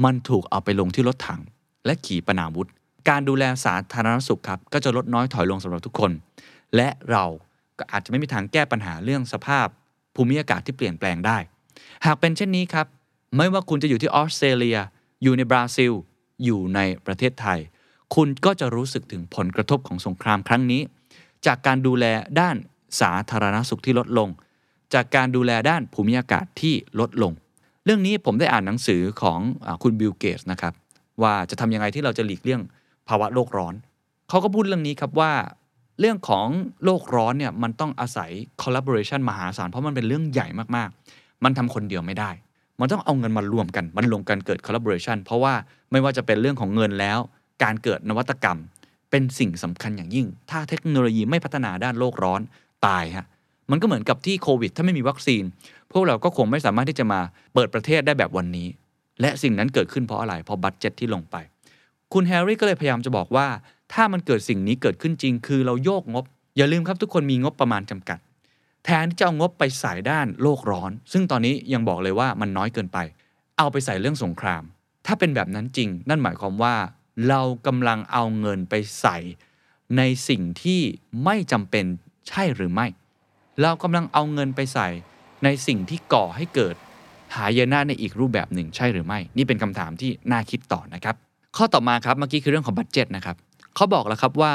[0.05, 1.41] มันถูกเอาไปลงที่รถถัง
[1.85, 2.69] และขี่ปนาวุธ
[3.09, 6.11] การดูแลสาธารณสุขครับก็จะลดน้อยถอยลงสำหรับทุกคน
[6.75, 7.23] และเรา
[7.79, 9.67] ก็อาจจะไม่มีทางแก้ปัญหาเรื่องสภาพ
[10.15, 11.37] ภูมิอากาศที่เปลี่ยนแปลงได้
[12.05, 12.87] หากเป็นเช่นนี้ครับ
[13.35, 14.77] ไม่ว่าคุณจะอยู่ที่ออสเตรเลีย
[15.23, 15.91] อยู่ในบราซิล
[16.43, 17.59] อยู่ในประเทศไทย
[18.15, 20.81] คุณก็จะรู้สึกถึงผลกระทบของสงครามครั้งนี้
[21.45, 22.05] จากการดูแล
[22.39, 22.55] ด้าน
[23.01, 24.29] สาธารณสุขที่ลดลง
[24.93, 27.33] จากการดูแลด้านภูมิอากาศที่ลดลง
[27.85, 30.73] เรื่องนี้ผมได้อ่านหนังสือของอคุณบิลเกตส์นะครับ
[31.21, 32.61] ว่าจะทำยังไงที่เราจะหลีกเลี่ยง
[33.07, 33.73] ภาวะโลกร้อน
[34.29, 35.33] เขาก็พูดเรื่องนี้ครับว่า
[35.99, 36.47] เรื่องของ
[36.83, 42.31] โลกร้อนเนี่ยมันต้องอาศัย collaboration มหาศาลเพราะมันเป็นเรื่องใหญ่มากๆ มันทำคนเดียวไม่ได้
[42.79, 45.53] มันต้องเอาเงินมารวมกัน มันรวมกันเกิด collaboration เพราะว่า
[45.91, 47.19] ไม่ว่าจะเป็นเรื่องของเงินแล้ว
[47.63, 48.59] การเกิดนวัตกรรม
[49.11, 52.41] เป็นสิ่งสำคัญอย่างยิ่ง ถ้าเทคโนโลยีไม่พัฒนาด้านโลกร้อน
[52.85, 53.25] ตายฮะ
[53.71, 55.43] มันก็เหมือนกับที่โควิด ถ้าไม่มีวัคซีน
[55.91, 57.19] พวกเราก็คงไม่สามารถที่จะมา
[57.53, 58.67] เปิดประเทศได้แบบวันนี้
[59.21, 61.35] และสิ่งนั้นเกิดขึ้นเพราะอะไรเพราะบัตเจ็ตที่ลงไป
[62.13, 63.47] คุณแฮร์รี่ก็เลยพยายามจะบอกว่า
[63.93, 66.25] ถ้ามันเกิดสิ่งนี้เกิดขึ้นจริง คือเราโยกงบ
[66.57, 68.19] อย่าลืมครับทุกคนมีงบประมาณจำกัด
[68.85, 72.97] แทนที่จะเอางบไปใส่ด้านโลกร้อน ซึ่งตอนนี้ยังบอกเลยว่ามันน้อยเกินไป
[73.57, 74.63] เอาไปใส่เรื่องสงคราม
[75.05, 76.75] ถ้าเป็นแบบนั้นจริง นั่นหมายความว่า
[77.27, 79.17] เรากำลังเอาเงินไปใส่
[79.97, 80.81] ในสิ่งที่
[81.23, 81.85] ไม่จำเป็น
[82.27, 82.87] ใช่หรือไม่
[83.61, 84.87] เรากำลังเอาเงินไปใส่
[85.43, 86.75] ในสิ่งที่ก่อให้เกิด
[87.35, 91.15] หายนะในอีกรูปแบบหนึ่งใช่หรือไม่ นี่เป็นคำถามที่น่าคิดต่อนะครับ
[91.57, 93.35] ข้อต่อมาครับเมื่อกี้คือเรื่องของบัตเจ็ตนะครับ
[93.75, 94.53] เขาบอกแล้วครับว่า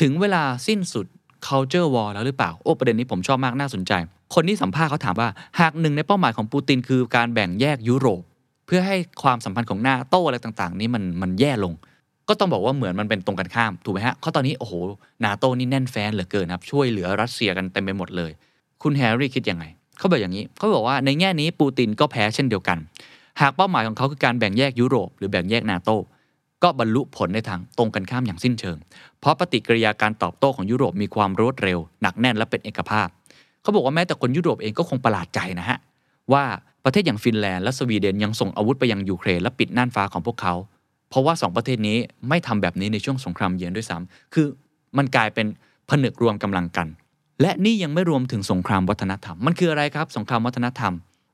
[0.00, 1.06] ถึงเวลาสิ้นสุด
[1.48, 3.92] culture war แล้วหรือเปล่า โอ้ ประเด็นนี้ผมชอบมากน่าสนใจ
[4.34, 5.28] คนที่สัมภาษณ์เขาถามว่า
[5.60, 8.22] หากหนึ่งในเป้าหมายของปูตินคือการแบ่งแยกยุโรป
[8.66, 11.72] เพื่อให้ความสัมพันธ์ของนาโต้อะไรต่างๆ นี้มันมันแย่ลง
[12.28, 14.74] ก็ต้องบอกว่าเหมือนมันเป็นตรงกันข้ามถูกไหมฮะเพราตอนนี้โอ้โห
[15.24, 18.30] นาโต้นี่แน่นแฟ้นเหลือเกินครับช่วยเหลือรัสเซียกันเต็มไปหมดเลย
[18.82, 19.64] คุณแฮร์รี่คิดยังไง
[19.98, 22.78] เขาบอกอย่างนี้เขาบอกว่าในแง่นี้ปูตินก็แพ้เช่นเดียวกัน
[23.40, 25.96] หากเป้าหมายของเขาคือการแบ่งแยกยุโรป หรือแบ่งแยกนาโต้
[26.62, 28.76] ก็บรรลุผลในทางตรงกันข้ามอย่างสิ้นเชิง
[29.20, 33.08] เพราะปฏิกิริยาการตอบโต้ของยุโรปมีความรวดเร็ว หนักแน่นและเป็นเอกภาพ
[33.62, 35.78] เขาบอกว่าแม้แต่คนยุโรปเองก็คงประหลาดใจนะฮะ
[36.32, 36.44] ว่า
[36.84, 40.54] ประเทศอย่างฟินแลนด์และสวีเดนยังส่งอาวุธไปยังยูเครนและปิดน่านฟ้าของพวกเขา
[41.10, 44.46] เพราะว่าสองประเทศนี้ไม่ทำแบบนี้ในช่วงสงครามเย็นด้วยซ้ำคือ
[44.96, 45.46] มันกลายเป็น
[45.90, 46.86] ผนึกรวมกำลังกัน
[47.40, 50.92] และนี่ยังไม่รวมถึงสงครามวัฒนธรรม มันคืออะไรครับ สงครามวัฒนธรรม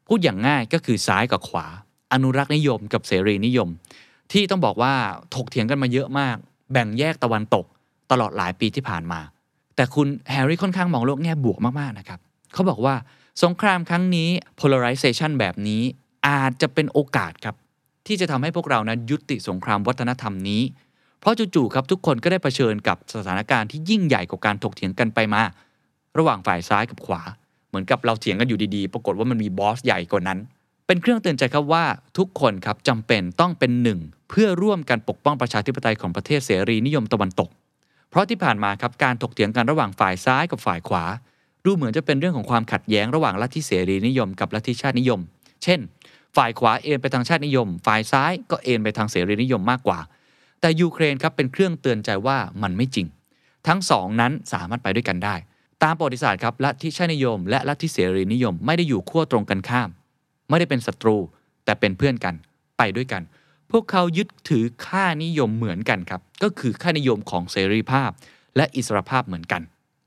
[0.09, 1.67] พูดอย่างง่ายก็คือซ้ายกับขวา
[2.13, 3.69] อนุรักษ์นิยมกับเสรีนิยม
[4.33, 4.95] ที่ต้องบอกว่า
[5.35, 6.37] ถกเถียงกันมาเยอะมาก
[6.73, 7.65] แบ่งแยกตะวันตก
[8.11, 9.21] ตลอดหลายปีที่ผ่านมา
[9.77, 12.21] แต่คุณแฮร์รี่ค่อนข้างมองโลกแง่บวกมากๆนะครับ
[12.53, 12.95] เขาบอกว่า
[13.43, 14.29] สงครามครั้งนี้
[14.61, 15.83] polarization แบบนี้
[16.29, 17.55] อาจจะเป็นโอกาสครับ
[18.07, 20.63] ที่จะทำให้พวกเรานั้นยุติสงครามวัฒนธรรมนี้
[21.21, 25.43] เพราะจู่ๆครับทุกคนก็ได้เผชิญกับสถานการณ์ที่ยิ่งใหญ่กว่าการถกเถียงกันไปมา
[26.19, 27.23] ระหว่างฝ่ายซ้ายกับขวา
[27.69, 30.39] เหมือนกับเราเถียงกันอยู่ดีๆ ปรากฏว่ามันมีบอสใหญ่กว่านั้น
[30.87, 31.85] เป็นเครื่องเตือนใจครับว่า
[32.19, 33.99] ทุกคนครับจำเป็นต้องเป็นหนึ่ง
[34.31, 37.51] เพื่อร่วมกันปกป้องประชาธิปไตยของประเทศเสรีนิยมตะวันตก
[38.11, 41.05] เพราะที่ผ่านมาครับการถกเถียงกันระหว่างฝ่ายซ้ายกับฝ่ายขวา
[41.65, 45.21] ดูเหมือนจะเป็นเรื่องของความขัดแย้งระหว่างลัทธิเสรีนิยมกับลัทธิชาตินิยม
[45.63, 45.81] เช่น
[46.37, 49.99] ฝ่ายขวาเอ็นไปทางชาตินิยม ฝ่ายซ้ายก็เอ็นไปทางเสรีนิยมมากกว่า
[50.61, 53.07] แต่ยูเครนครับเป็นเครื่องเตือนใจว่ามันไม่จริง
[53.67, 55.35] ทั้งสองนั้นสามารถไปด้วยกันได้
[55.83, 59.89] ตามประวัติศาสตร์ครับลัทธิชาตินิยม และลัทธิเสรีนิยมไม่ได้อยู่ขั้วตรงกันข้าม
[60.49, 61.17] ไม่ได้เป็นศัตรู
[61.65, 62.35] แต่เป็นเพื่อนกัน
[62.79, 63.23] ไปด้วยกัน
[63.71, 68.11] พวกเขายึดถือค่านิยมเหมือนกันครับ ก็คือค่านิยมของเสรีภาพ
[68.57, 69.63] และอิสรภาพเหมือนกัน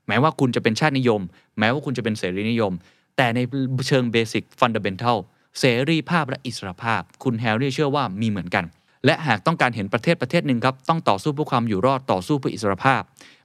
[0.08, 1.20] แม้ว่าคุณจะเป็นชาตินิยม
[1.58, 2.72] แม้ว่าคุณจะเป็นเสรีนิยม
[3.16, 3.40] แต่ใน
[3.88, 5.18] เชิงเบสิกฟันเดเ e นทัล
[5.58, 8.64] เสรีภาพและอิสรภาพ คุณแฮร์รี่เชื่อว่ามีเหมือนกัน
[9.04, 13.02] และหากต้องการเห็นประเทศประเทศหนึ่งครับ ต้องต่อสู้เพื่อความอยู่รอดต่อสู้เพื่ออิสรภาพ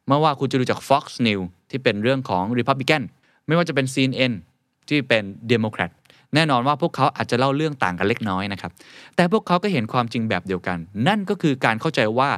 [0.07, 3.03] ไม่ว่าคุณจะดูจาก Fox News ที่เป็นเรื่องของ Republican
[3.47, 4.33] ไม่ว่าจะเป็น CNN
[4.89, 5.91] ที่เป็น Democrat
[6.35, 8.71] แน่นอนว่าพวกเขาอาจจะเล่าเรื่องต่างกันเล็กน้อยนะครับ
[9.15, 12.29] แต่พวกเขาก็เห็นความจริงแบบเดียวกัน นั่นก็คือการเข้าใจว่า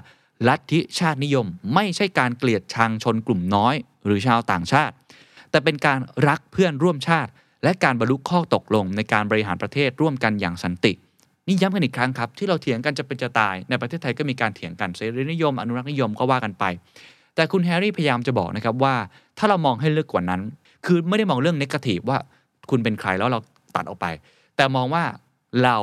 [0.48, 4.94] ลัทธิชาตินิยม ไม่ใช่การเกลียดชังชนกลุ่มน้อย หรือชาวต่างชาติ
[5.52, 7.32] แต่เป็นการรักเพื่อนร่วมชาติ
[7.64, 10.94] และการบรรลุข้อตกลงในการบริหารประเทศร่วมกันอย่างสันติ
[11.48, 16.64] นี่ย้ำกันอีกครั้งครับ ที่เราเถียงกันจะเป็นจะตายในประเทศไทยก็มีการเถียงกันเสรีนิยม อนุรักษ์นิยมก็ว่ากันไป
[17.36, 18.96] แต่คุณแฮร์รี่พยายามจะบอกนะครับว่า
[19.38, 20.42] ถ้าเรามองให้ลึกกว่านั้น
[20.86, 22.18] คือไม่ได้มองเรื่องนกาทีฟว่า
[22.70, 23.40] คุณเป็นใครแล้วเรา
[23.78, 24.06] ตัดออกไป
[24.56, 25.04] แต่มองว่า
[25.64, 25.78] เรา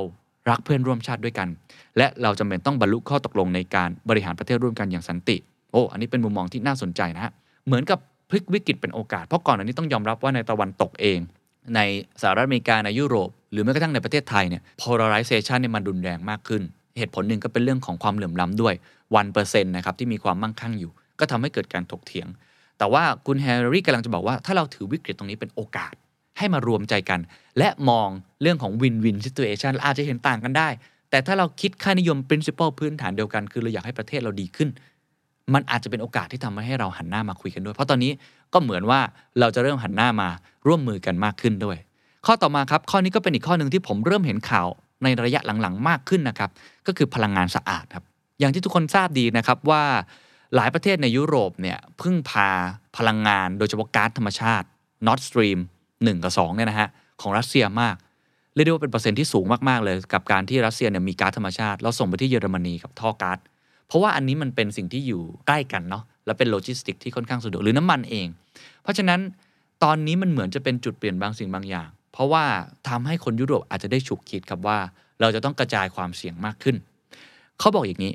[0.51, 1.49] รักเพื่อนร่วมชาติด้วยกัน
[1.99, 5.37] และเราจำเป็นต้องบรรลุข้อตกลงในการบริหารประเทศร่วมกันอย่างสันติ
[5.73, 7.33] โอ้ อันนี้เป็นมุมมองที่น่าสนใจนะฮะ
[7.67, 7.99] เหมือนกับ
[8.31, 11.19] พลิกวิกฤตเป็นโอกาส เพราะก่อนอันนี้ต้องยอมรับว่าในตะวันตกเอง
[11.75, 11.81] ใน
[12.23, 16.63] สหรัฐอเมริกาในยุโรป หรือแม้กระทั่งในประเทศไทยเนี่ย polarization เนี่ยมันรุนแรงมากขึ้น
[16.99, 18.75] เหตุผลหนึ่งก็เป็นเรื่องของความเหลื่อมล้ำด้วย
[19.15, 22.27] one percent นะครับที่มีความมั่งคั่งอยู่ ก็ทำให้เกิดการถกเถียง
[22.79, 25.95] แต่ว่าคุณแฮร์รี่กำลังจะบอกว่าถ้าเราถือวิกฤตตรงนี้เป็นโอกาส
[26.39, 27.21] ให้มารวมใจกัน
[27.59, 28.09] และมอง
[28.43, 30.69] เรื่องของวินวินซิ t u เอชันอาจจะเห็นต่างกันได้
[31.11, 34.69] แต่ถ้าเราคิดค่านิยม principle พื้นฐานเดียวกัน คือเราอยากให้ประเทศเราดีขึ้น
[35.55, 38.13] มันอาจจะเป็นโอกาสที่ทำให้เราหันหน้ามาคุยกันด้วย เพราะตอนนี้
[38.53, 39.01] ก็เหมือนว่า
[39.41, 40.29] เราจะเริ่มหันหน้ามา
[40.67, 41.79] ร่วมมือกันมากขึ้นด้วย
[42.27, 44.67] ข้อต่อมาครับข้อนี้ก็เป็นอีกข้อหนึ่งที่ผมเริ่มเห็นข่าว
[45.03, 46.51] ในระยะหลังๆ มากขึ้นนะครับ
[46.87, 48.05] ก็คือพลังงานสะอาดครับ
[48.41, 49.83] อย่างที่ทุกคนทราบดีนะครับว่า
[50.55, 52.49] หลายประเทศในยุโรปเนี่ยพึ่งพา
[52.97, 54.67] พลังงานโดยเฉพาะก๊าซธรรมชาติ
[55.07, 55.59] Nord Stream
[55.99, 56.89] 1 กับ2เนี่ยนะฮะ
[57.21, 57.97] ของรัสเซียมาก
[58.55, 63.39] เรียกได้ว่าเป็นเปอร์เซ็นต์ที่สูงมากๆเลย กับการที่รัสเซียเนี่ยมีก๊าซธรรมชาติแล้วส่งไปที่เยอรมนีกับท่อก๊าซ
[63.87, 68.27] เพราะว่าอันนี้มันเป็นสิ่งที่อยู่ใกล้กันเนาะและเป็นโลจิสติกที่ค่อนข้างสะดวกหรือน้ำมันเอง
[68.83, 69.21] เพราะฉะนั้น
[69.85, 72.45] ตอนนี้มันเหมือนจะเป็นจุดเปลี่ยนบางสิ่งบางอย่าง เพราะว่า
[72.89, 74.79] ทำให้คนยุโรปอาจจะได้ฉุกคิดครับว่า
[75.21, 76.77] เราจะต้องกระจายความเสี่ยงมากขึ้น
[77.59, 78.13] เขาบอกอย่างนี้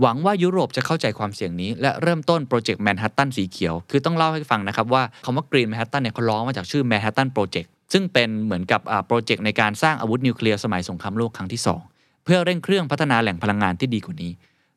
[0.00, 11.60] หวังว่ายุโรปจะเข้าใจความเสี่ยงนี้ และเริ่มต้นโปรเจกต์แมนฮัตตันสีเขียว คือต้องเล่าให้ฟังนะครับว่าคำว่า Green Manhattan เนี่ยเขาล้อมาจากชื่อ Manhattan Project ซึ่งเป็นเหมือนกับโปรเจกต์ในการสร้างอาวุธนิวเคลียร์สมัยสงครามโลกครั้งที่
[11.92, 14.32] 2 เพื่อเร่งเครื่องพัฒนาแหล่งพลังงานที่ดีกว่านี้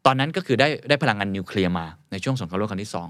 [0.06, 3.10] ตอนนั้นก็คือได้ได้พลังงานนิวเคลียร์มาในช่วงสงครามโลกครั้งที่2อ่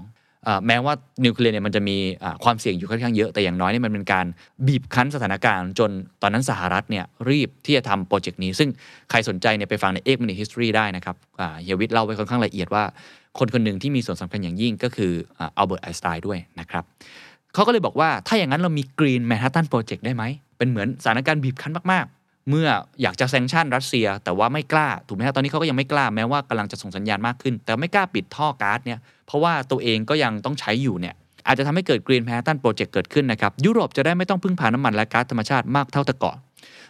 [0.66, 1.96] แม้ว่านิวเคลียร์เนี่ยมันจะมี
[2.44, 4.26] ความเสี่ยงอยู่ค่อนข้างเยอะแต่อย่างน้อยเนี่ยมันเป็นการ
[4.66, 5.90] บีบคั้นสถานการณ์จน
[6.22, 8.68] ตอนนั้นสหรัฐเนี่ยรีบที่จะทำโปรเจกต์นี้ ซึ่ง
[9.10, 11.16] ใครสนใจเนี่ยไปฟังใน8 Minute History ได้นะครับ
[11.62, 12.84] เฮียวิทเล่าไว้ค่อนข้างละเอียดว่า
[13.38, 16.84] คนคนหนึ่งที่มีส่วนสำคัญอย่างยิ่งก็คืออัลเบิร์ตไอน์สไตน์ด้วยนะครับ
[17.54, 20.24] เขาก็เลยบอกว่าถ้าอย่างนั้นเรามี Green Manhattan Project ได้ไหม
[20.58, 22.68] เป็นเหมือนสถานการณ์บีบคั้นมากๆ เมื่อ
[23.02, 31.14] อยากจะ sanction รัสเซีย แต่ว่าไม่กล้าถูกไหมฮะตอนนี้เขาก็ยังไม่กล้าแม้ว่ากำลังจะส่งสัญญาณมากขึ้น แต่ไม่กล้าปิดท่อก๊าซเนี่ยเพราะว่าตัวเองก็ยังต้องใช้อยู่เนี่ย
[31.46, 36.36] อาจจะทำให้เกิด Green Manhattan Project เกิดขึ้นนะครับยุโรปจะได้ไม่ต้องพึ่งพาน้ำมันและก๊าซธรรมชาติมากเท่าแต่ก่อน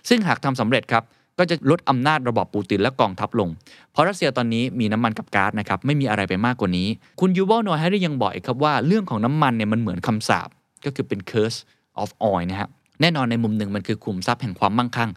[0.09, 1.03] ซึ่งหากทำสำเร็จครับ
[1.39, 3.49] ก็จะลดอำนาจระบอบปูตินและกองทัพลง
[3.93, 6.89] เพราะรัสเซียตอนนี้มีน้ำมันกับก๊าซนะครับไม่มีอะไรไปมากกว่านี้
[7.21, 10.49] คุณยูวัลโนอาห์แฮร์รี่ยังบอกอีกครับว่าเรื่องของน้ำมันเนี่ยมันเหมือนคำสาป
[10.85, 11.59] ก็คือเป็น curse
[12.03, 12.69] of oil นะฮะ
[13.01, 15.11] แน่นอนในมุมหนึ่งมันคือคุมทรัพย์แห่งความมั่งคั่ง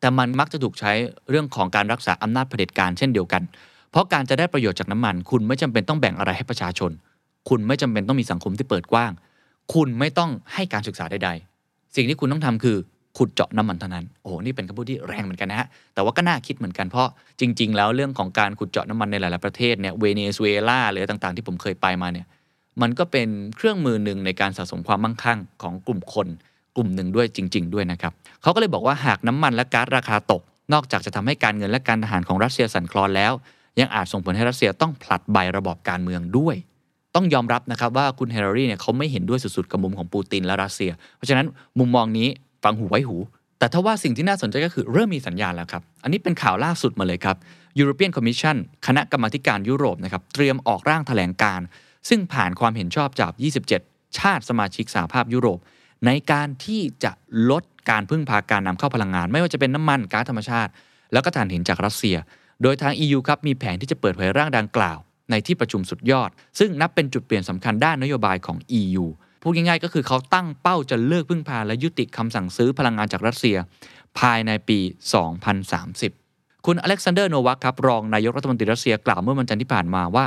[0.00, 0.92] แต่มันมักจะถูกใช้
[1.30, 3.42] เรื่องของการรักษาอำนาจเผด็จการเช่นเดียวกัน
[3.90, 6.90] เพราะการจะได้ประโยชน์จากน้ำมัน คุณไม่จำเป็นต้องแบ่งอะไรให้ประชาชน
[7.48, 9.12] คุณไม่จำเป็นต้องมีสังคมที่เปิดกว้าง
[9.74, 12.76] คุณไม่ต้องให้การศึกษาใดๆ สิ่งที่คุณต้องทำคือ
[13.18, 17.08] ขุดเจาะน้ำมันเท่านั้น โอ้โห นี่เป็นคำพูดที่แรงเหมือนกันนะฮะ แต่ว่าก็น่าคิดเหมือนกัน เพราะ
[17.40, 22.26] จริง ๆ แล้วเรื่องของการขุดเจาะน้ำมันในหลาย ๆ ประเทศเนี่ย เวเนซุเอลาหรือต่าง ๆ ที่ผมเคยไปมาเนี่ย
[22.82, 26.28] มันก็เป็นเครื่องมือหนึ่งในการสะสมความมั่งคั่งของกลุ่มคน
[26.76, 28.12] กลุ่มหนึ่งด้วยจริง ๆ ด้วยนะครับ
[28.42, 33.32] เขาก็เลยบอกว่าหากน้ำมันและก๊าซราคาตก นอกจากจะทำให้การเงินและการทหารของรัสเซียสั่นคลอนแล้ว
[33.80, 36.56] ยังอาจส่งผลให้รัสเซียต้องผลัดใบระบอบการเมืองด้วย
[37.14, 41.46] ต้องยอมรับนะครับว่าคุณเฮลลารีเนี่ยเขาไม่เห็นด้วยสุดๆกับมุมของปูตินและรัสเซีย เพราะฉะนั้น
[41.78, 42.28] มุมมองนี้
[42.64, 43.16] ฟังหูไว้หู
[43.58, 47.36] แต่ถ้าว่าสิ่งที่น่าสนใจก็คือเริ่มมีสัญญาณแล้วครับอันนี้เป็นข่าวล่าสุดมาเลยครับ
[47.80, 51.60] European Commission คณะกรรมาการยุโรปนะครับเตรียมออกร่างแถลงการ
[52.08, 53.32] ซึ่งผ่านความเห็นชอบจาก
[53.76, 55.58] 27 ชาติสมาชิกสหภาพยุโรป
[56.06, 57.12] ในการที่จะ
[57.50, 60.70] ลดการพึ่งพาการนำเข้าพลังงาน ไม่ว่าจะเป็นน้ำมันก๊าซธรรมชาติ
[61.12, 62.16] แล้วก็ถ่านหินจากรัสเซีย
[62.62, 64.98] โดยทาง EU ครับมีแผนที่จะเปิดเผยร่างดังกล่าว
[65.30, 69.04] ในที่ประชุมสุดยอด ซึ่งนับเป็นจุดเปลี่ยนสำคัญด้านนโยบายของ EU
[69.42, 73.56] พูดง่ายๆก็คือเขาตั้งเป้าจะเลิกพึ่งพาและยุติคำสั่งซื้อพลังงานจากรัสเซีย
[74.18, 74.78] ภายในปี
[75.72, 80.26] 2030 คุณอเล็กซานเดอร์โนวัคครับรองนายกรัฐมนตรีรัสเซียกล่าวเมื่อวันจันทร์ที่ผ่านมาว่า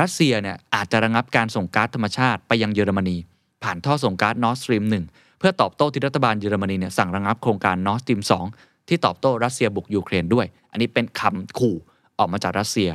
[0.00, 3.16] รัสเซียเนี่ยอาจจะระงับการส่งก๊าซธรรมชาติไปยังเยอรมนี
[3.62, 8.20] ผ่านท่อส่งก๊าซ Nord Stream 1เพื่อตอบโต้ที่รัฐบาลเยอรมนีเนี่ยสั่งระงับโครงการ Nord Stream
[8.54, 11.76] 2ที่ตอบโต้รัสเซียบุกยูเครนด้วย อันนี้เป็นคำขู่
[12.18, 12.90] ออกมาจากรัสเซีย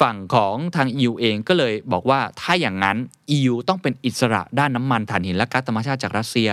[0.00, 2.96] ฝั่งของทาง EU เองก็เลยบอกว่าถ้าอย่างนั้น
[3.36, 6.50] EU ต้องเป็นอิสระด้านน้ำมันถ่านหินและก๊าซธรรมชาติจากรัสเซีย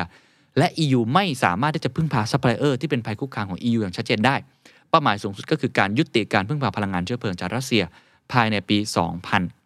[0.57, 4.35] และ EU ไม่สามารถที่จะพึ่งพาซัพพลายเออร์ที่เป็นภัยคุกคามของ EU อย่างชัดเจนได้
[4.89, 7.83] เป้าหมายสูงสุดก็คือการยุติการพึ่งพาพลังงานเชื้อเพลิงจากรัสเซีย
[8.31, 8.77] ภายในปี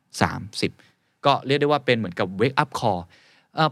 [0.03, 3.07] 2030 ก็เรียกได้ว่าเป็นเหมือนกับ wake up call เอ่อ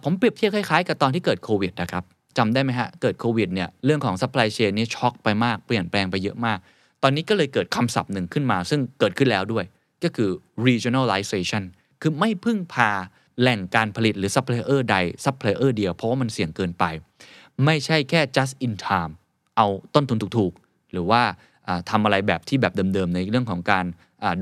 [0.04, 2.04] ผมเปรียบเทียบคล้ายๆ กับตอนที่เกิดโควิดนะครับ
[2.38, 6.60] จำได้ไหมฮะ เกิดโควิดเนี่ยเรื่องของ supply chain นี่ช็อกไปมากเปลี่ยนแปลงไปเยอะมาก
[7.04, 9.66] ตอนนี้ก็เลยเกิดคำศัพท์หนึ่งขึ้นมา ซึ่งเกิดขึ้นแล้วด้วย
[10.04, 10.30] ก็คือ
[10.68, 11.64] regionalization
[12.02, 12.92] คือไม่พึ่งพา
[13.40, 16.84] แหล่งการผลิตหรือ supplier ใด supplier เดียวเพราะว่ามันเสี่ยงเกินไป
[17.66, 19.14] ไม่ใช่แค่ just in time
[19.58, 21.22] เอาต้นทุนถูกๆ หรือว่า
[21.90, 23.86] ทำอะไรแบบที่แบบเดิมๆ ในเรื่องของการ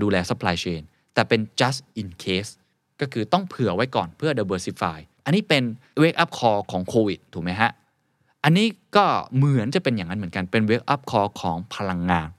[0.01, 0.81] ดูแล supply chain
[1.13, 2.51] แต่เป็น just in case
[3.01, 5.63] ก็คือต้องเผื่อไว้ก่อนเพื่อ diversify อันนี้เป็น
[6.01, 7.71] wake up call ของโควิดถูกไหมฮะ
[8.43, 9.05] อันนี้ก็
[9.35, 12.29] เหมือนจะเป็นอย่างนั้นเหมือนกันเป็น wake up call ของพลังงาน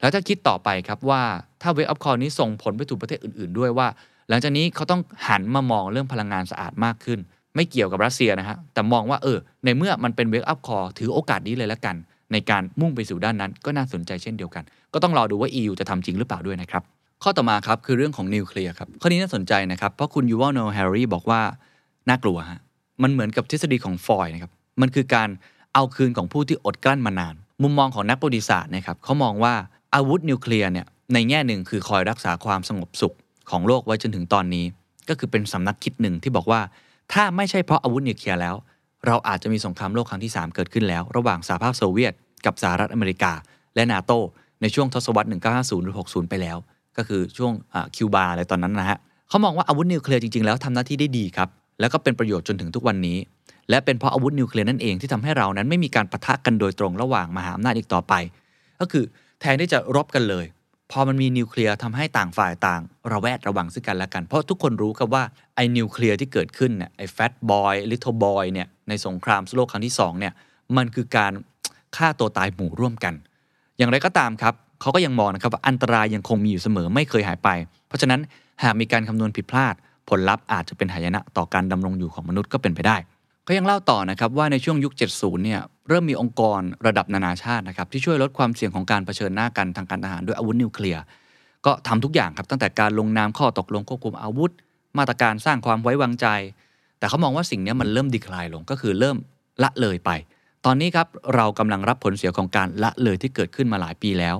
[0.00, 1.22] แล้วถ้าคิดต่อไปครับว่า
[1.62, 3.88] ถ้า wake up call นี้ส่งผลไปถึงประเทศอื่น ๆ ด้วยว่า
[4.28, 7.18] หลังจากนี้เขาต้องหันมามองเรื่องพลังงานสะอาดมากขึ้น
[7.54, 11.96] ไม่เกี่ยวกับรัสเซียนะฮะแต่มองว่าเออในเมื่อมันเป็น wake up call ถือโอกาสนี้เลยแล้วกัน
[12.32, 16.82] ในการมุ่งไปสู่ด้านนั้น ก็น่าสนใจเช่นเดียวกัน ก็ต้องรอดูว่า EU จะทำจริงหรือเปล่าด้วยนะครับ
[17.22, 21.40] ข้อต่อมาครับคือเรื่องของนิวเคลียร์ครับข้อนี้น่าสนใจนะครับเพราะคุณยูว l ลโนแฮร์รี่บอกว่า
[22.08, 22.60] น่ากลัวฮะ
[23.02, 25.28] มันเหมือนกับทฤษฎีของฟรอยด์นะครับมันคือการ
[25.74, 29.54] เอาคืนของผู้ที่อดกลั้นมานาน มุมมองของนักประวัติศาสตร์นะครับเขามองว่า
[29.94, 33.14] อาวุธนิวเคลียร์เนี่ยในแง่หนึ่งคือคอยรักษาความสงบสุข
[33.50, 34.64] ของโลกไว้จนถึงตอนนี้
[35.08, 36.60] ก็คือเป็นสำนักคิดหนึ่งที่บอกว่า
[37.12, 38.54] ถ้าไม่ใช่เพราะอาวุธนิวเคลียร์แล้ว
[39.06, 42.12] เราอาจจะมีสงครามโลกครั้งที่ 3 เกิดขึ้นแล้ว ระหว่างสหภาพโซเวียต
[42.46, 43.32] กับสหรัฐอเมริกา
[43.74, 44.12] และนาโต
[44.62, 46.56] ในช่วงทศวรรษ 1950 หรือ 60 ไปแล้ว
[46.96, 47.52] ก็คือช่วง
[47.96, 51.48] คิวบาอะไรตอนนั้นนะฮะเขามองว่าอาวุธนิวเคลียร์จริงๆแล้วทำหน้าที่ได้ดีครับ
[51.80, 53.18] แล้วก็เป็นประโยชน์จนถึงทุกวันนี้
[53.70, 58.14] และเป็นเพราะอาวุธนิวเคลียร์นั่นเองที่ทำให้เรานั้นไม่มีการปะทะกันโดยตรงระหว่างมหาอำนาจอีกต่อไป
[58.80, 59.04] ก็คือ
[59.40, 60.46] แทนที่จะรบกันเลย
[60.90, 62.80] พอมันมีนิวเคลียร์ทำให้ต่างฝ่ายต่าง
[63.12, 70.32] ระแวดระวังซึ่งกันและกัน เพราะทุกคนรู้ครับว่าไอ้นิวเคลียร์ที่เกิดขึ้นเนี่ยไอ้ Fat Boy Little Boy เนี่ยในสงครามโลกครั้งที่สองเนี่ย
[70.76, 71.32] มันคือการ
[71.96, 73.14] ฆ่าตัวตายหมู่ร่วมกัน
[73.78, 77.48] อย่างไรก็ตามครับเขาก็ยังมองนะครับว่าอันตรายยังคงมีอยู่เสมอไม่เคยหายไป
[77.88, 78.20] เพราะฉะนั้น
[78.62, 79.74] หากมีการคำนวณผิดพลาด
[80.08, 82.96] ผลลัพธ์อาจจะเป็นหายนะต่อการดำรงอยู่ของมนุษย์ก็เป็นไปได้
[83.44, 91.02] เขายังเล่าต่อนะครับว่าในช่วงยุค 70 เนี่ยเริ่มมีองค์กรระดับนานาชาตินะครับที่ช่วยลดความเสี่ยงของการเผชิญหน้ากันทางการทหารด้วยอาวุธนิวเคลียร์
[91.66, 94.50] ก็ทำทุกอย่างครับตั้งแต่การลงนามข้อตกลงควบคุมอาวุธ
[94.98, 96.26] มาตรการสร้างความไว้วางใจ
[96.98, 99.16] แต่เขามองว่าสิ่งนี้มันเริ่มดีคลายลงก็คือเริ่ม
[99.62, 100.10] ละเลยไป
[100.64, 104.36] ตอนนี้ครับเรากำลังรับผลเสียของการละเลยที่เกิดขึ้นมาหลายปีแล้ว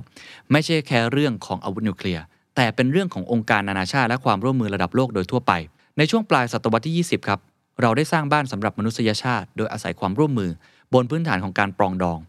[0.51, 2.23] ไม่ใช่แค่เรื่องของอาวุธนิวเคลียร์
[2.61, 5.51] แต่เป็นเรื่องขององค์การนานาชาติและความร่วมมือระดับโลกโดยทั่วไป
[5.97, 7.39] ในช่วงปลายศตวรรษที่ 20 ครับ
[7.81, 10.49] เราได้สร้างบ้านสำหรับมนุษยชาติ โดยอาศัยความร่วมมือ
[10.93, 12.19] บนพื้นฐานของการปรองดอง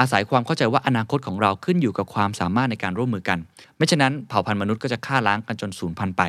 [0.00, 3.38] อาศัยความเข้าใจว่าอนาคตของเราขึ้นอยู่กับความสามารถในการร่วมมือกัน
[3.76, 6.22] ไม่เช่นนั้นเผ่าพันธุ์มนุษย์ก็จะฆ่าล้างกันจนสูญพันธุ์ไป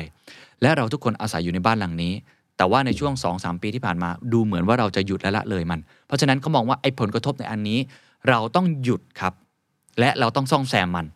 [0.62, 2.12] และเราทุกคนอาศัยอยู่ในบ้านหลังนี้
[2.56, 7.78] แต่ว่าในช่วง 2-3 ปีที่ผ่านมาดูเหมือนว่าเราจะหยุดและละเลยมัน เพราะฉะนั้นเขามองว่าไอ้ผลกระทบในอันนี้
[8.28, 9.32] เราต้องหยุดครับ
[10.00, 11.06] และเราต้องซ่อมแซมมัน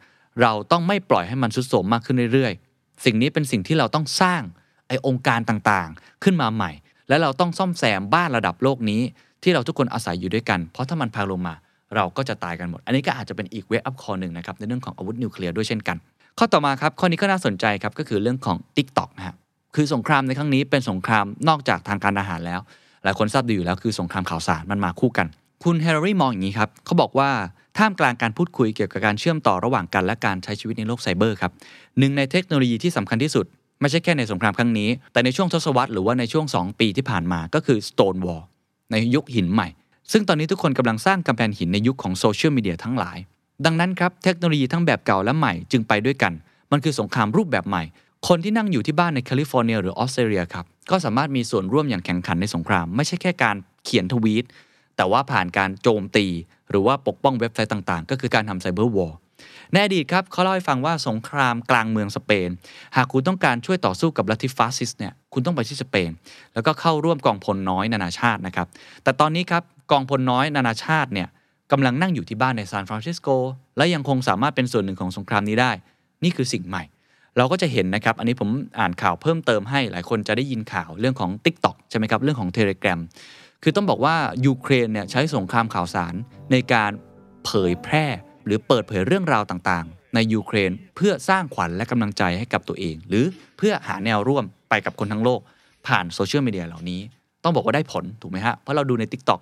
[0.42, 4.42] เราต้องไม่ปล่อยให้มันทรุดโทรมมากขึ้นเรื่อยๆ สิ่งนี้เป็นสิ่งที่เราต้องสร้าง
[4.88, 6.70] ไอ้องค์การต่างๆ ขึ้นมาใหม่
[7.08, 9.00] และเราต้องซ่อมแซมบ้านระดับโลกนี้
[9.42, 11.54] ที่เราทุกคนอาศัยอยู่ด้วยกัน เพราะถ้ามันพังลงมา
[11.96, 15.96] เราก็จะตายกันหมด อันนี้ก็อาจจะเป็นอีก wake up call หนึ่งนะครับในเรื่องของอาวุธนิวเคลียร์ด้วยเช่นกัน
[16.38, 19.34] ข้อต่อมาครับข้อนี้ก็น่าสนใจครับก็คือเรื่องของ TikTok นะฮะ
[19.74, 22.60] คือสงครามในครั้งนี้เป็นสงครามนอกจากทางการทหารแล้ว
[23.04, 25.26] หลายคนทราบดีอยู่แล้วคือสงครามข่าวสารมันมาคู่กัน
[25.64, 27.30] คุณฮารารี่มองอย่างนี้ครับเขาบอกว่า
[27.80, 31.52] ท่ามกลางการพูดคุยเกี่ยวกับการเชื่อมต่อระหว่างกันและการใช้ชีวิตในโลกไซเบอร์ครับ
[31.98, 33.46] หนึ่งในเทคโนโลยีที่สำคัญที่สุด
[33.80, 38.44] ไม่ใช่แค่ในสงครามครั้งนี้ แต่ในช่วงทศวรรษหรือว่าในช่วง 2 ปีที่ผ่านมาก็คือ Stone Wall
[38.90, 39.68] ในยุคหินใหม่
[40.12, 43.18] ซึ่งตอนนี้ทุกคนกำลังสร้างกำแพงหินในยุคของโซเชียลมีเดียทั้งหลาย
[43.64, 46.32] ดังนั้นครับเทคโนโลยีทั้งแบบเก่าและใหม่จึงไปด้วยกัน
[46.72, 47.82] มันคือสงครามรูปแบบใหม่
[48.28, 54.44] คนที่นั่งอยู่ที่บ้านในแคลิฟอร์เนียหรือออสเตรเลียครับก็สามารถมีส่วนร่วมอย่างแข็งขันในสงคราม ไม่ใช่แค่การเขียนทวีต
[54.96, 56.26] แต่ว่าผ่านการโจมตี
[56.70, 59.18] หรือว่าปกป้องเว็บไซต์ต่างๆ ก็คือการทำ cyber war
[59.72, 62.48] ในอดีตครับเขาเล่าให้ฟังว่าสงครามกลางเมืองสเปน
[62.96, 66.10] หากคุณต้องการช่วยต่อสู้กับลัทธิฟาสซิสต์เนี่ยคุณต้องไปที่สเปน
[66.54, 68.66] แล้วก็เข้าร่วมกองพลน้อยนานาชาตินะครับ
[69.02, 71.28] แต่ตอนนี้ครับกองพลน้อยนานาชาติเนี่ย
[71.72, 73.28] กำลังนั่งอยู่ที่บ้านในซานฟรานซิสโก
[73.76, 75.72] และยังคงสามารถเป็นส่วนหนึ่งของสงครามนี้ได้
[76.24, 76.82] นี่คือสิ่งใหม่
[77.36, 82.98] เราก็จะเห็นนะครับ อันนี้ผมอ่านข่าวเพิ่มเติมให้หลายคนจะได้ยินข่าวเรื่องของ TikTok ใช่ไหมครับเรื่องของ Telegram
[83.62, 86.14] คือต้องบอกว่ายูเครนเนี่ยใช้สงครามข่าวสาร
[86.52, 86.92] ในการ
[87.44, 88.06] เผยแพร่
[88.44, 93.24] หรือเปิดเผยเรื่องราวต่างๆ ในยูเครนเพื่อสร้างขวัญและกำลังใจให้กับตัวเอง หรือ
[93.58, 95.40] เพื่อหาแนวร่วมไปกับคนทั้งโลก
[95.86, 97.00] ผ่านโซเชียลมีเดียเหล่านี้
[97.44, 99.40] ต้องบอกว่าได้ผลถูกไหมฮะ เพราะเราดูใน TikTok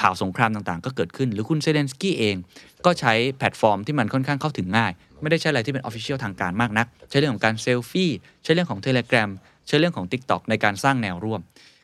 [0.00, 2.36] ข่าวสงครามต่างๆ ก็เกิดขึ้น หรือคุณเซเลนสกี้เอง
[2.84, 8.10] ก็ใช้แพลตฟอร์มที่มันค่อนข้างเข้าถึงง่าย ไม่ได้ใช้อะไรที่เป็น official ทางการมากนัก ใช้เรื่องของการเซลฟี่
[8.44, 9.30] ใช้เรื่องของ Telegram
[9.68, 11.40] ใช้เรื่องของ TikTok ในการสร้างแนวร่วม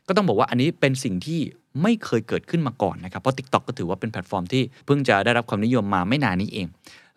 [0.07, 1.39] ก็ต้องบอกว่าอันนี้เป็นสิ่งที่
[1.81, 6.67] ไม่เคยเกิดขึ้นมาก่อนนะครับเพราะ TikTok ก็ถือว่าเป็นแพลตฟอร์มที่เพิ่งจะได้รับความนิยมมาไม่นานนี้เอง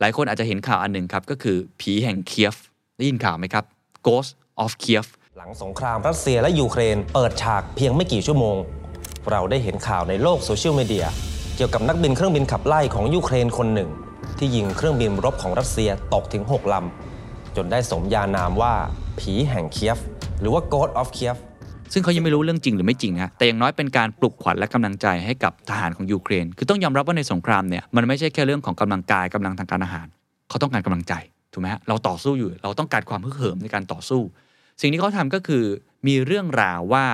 [0.01, 2.57] หลายคนอาจจะเห็นข่าวอันหนึ่งครับก็คือผีแห่งเคียฟ
[2.97, 3.65] ได้ยินข่าวไหมครับ
[4.07, 4.33] Ghost
[4.65, 8.57] of Kiev หลังสงครามรัสเซียและยูเครน เปิดฉากเพียงไม่กี่ชั่วโมง
[9.31, 11.07] เราได้เห็นข่าวในโลกโซเชียลมีเดีย
[11.57, 13.91] เกี่ยวกับนักบินเครื่องบินขับไล่ของยูเครนคนหนึ่ง
[14.39, 18.75] ที่ยิงเครื่องบินรบของรัสเซียตกถึง 6 ลำ จนได้สมญานามว่า
[19.21, 19.99] ผีแห่งเคียฟ
[20.41, 21.37] หรือว่า God of Kiev
[21.93, 30.07] ซึ่งเขายังไม่รู้เรื่องจริงหรือไม่จริงนะแต่อย่างน้อยเป็นการปลุกขวัญและกำลังใจให้กับทหารของยูเครน คือต้องยอมรับว่าในสงครามเนี่ยมันไม่ใช่แค่เรื่องของกำลังกายกำลังทางการอาหาร
[30.49, 31.15] เขาต้องการกำลังใจ
[31.53, 34.21] ถูกไหมฮะเราต่อสู้อยู่ เราต้องการความฮึกเหิมในการต่อสู้
[34.81, 35.65] สิ่งที่เขาทำก็คือ
[36.07, 37.05] มีเรื่องราวว่า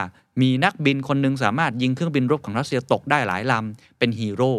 [0.43, 4.53] มีนักบินคนหนึ่งสามารถยิงเครื่องบินรบของรัสเซียตกได้หลายลำเป็นฮีโร่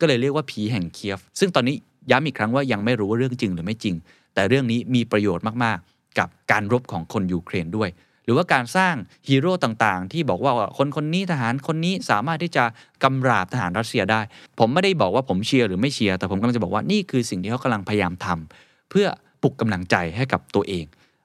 [0.00, 1.76] ก็เลยเรียกว่าผีแห่งเคียฟ ซึ่งตอนนี้
[2.10, 3.94] ย้ำอีกครั้งว่ายังไม่รู้ว่าเรื่องจริงหรือไม่จริง
[4.34, 7.88] แต่เรื่องนี้มีประโยชน์มากๆ กับการรบของคนยูเครนด้วย
[8.26, 8.94] หรือว่าการสร้าง
[9.28, 12.64] ฮีโร่ต่างๆ ที่บอกว่าคนคนนี้ทหารคนนี้สามารถที่จะ
[13.02, 14.20] กำราบทหารรัสเซียได้
[14.58, 19.06] ผมไม่ได้บอกว่าผมเชียร์หรือไม่เชียร์แต่ผมกำลังจะบอกว่านี่คือสิ่งที่เขากำลังพยายามทำเพื่อ
[19.42, 20.84] ปลุกกำลังใจให้กับตัวเอง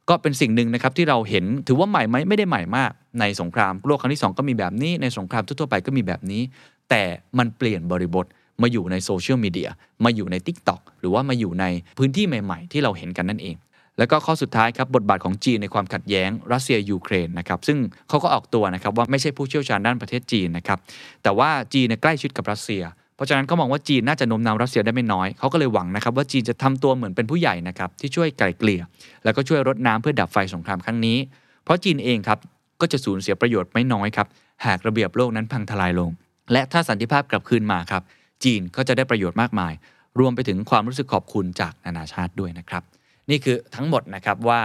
[0.10, 6.42] ก็เป็นสิ่งหนึ่งนะครับที่เราเห็นถือว่าใหม่ไหมไม่ได้ใหม่มาก ในสงครามโลกครั้งที่ 2 ก็มีแบบนี้ในสงครามทั่วไปก็มีแบบนี้
[6.90, 7.04] แต่
[7.38, 8.26] มันเปลี่ยนบริบท
[8.62, 9.70] มาอยู่ในโซเชียลมีเดีย
[10.04, 11.66] มาอยู่ใน Tik t o อกหรือว่ามาอยู่ใน
[11.98, 13.56] พื้นที่ใหม่ ๆ ที่เราเห็นกันนั่นเอง
[14.02, 17.78] แล้วก็ข้อสุดท้ายครับบทบาทของจีนในความขัดแย้งรัสเซียยูเครนนะครับซึ่ง
[18.10, 20.80] เขาก็ออกตัวนะครับว่าไม่ใช่ผู้เชี่ยวชาญด้านประเทศจีนนะครับ
[21.24, 22.84] แต่ว่าจีนใกล้ชิดกับรัสเซีย
[23.16, 28.82] เพราะฉะนั้นก็มองว่าจีนน่าจะโน้มน้าวรัสเซียได้ไม่น้อยเขาก็เลยหวังนะครับว่าจีนจะทำตัวเหมือนเป็นผู้ใหญ่นะครับที่ช่วยไกล่เกลี่ย
[29.24, 31.18] แล้วก็ช่วยรดน้ำเพื่อดับไฟสงครามครั้งนี้
[31.64, 32.40] เพราะจีนเองครับ
[32.82, 34.28] ก็จะสูญเสียประโยชน์ไม่น้อยครับ
[34.66, 36.10] หากระเบียบโลกนั้นพังทลายลง
[36.52, 38.04] และถ้าสันติภาพกลับคืนมาครับ
[38.44, 39.74] จีนก็จะได้ประโยชน์มากมาย
[40.20, 42.84] รวมไปถึงความรู้สึกขอบคุณจากนานาชาติด้วยนะครับ
[43.30, 44.62] นี่คือทั้งหมดนะครับว่า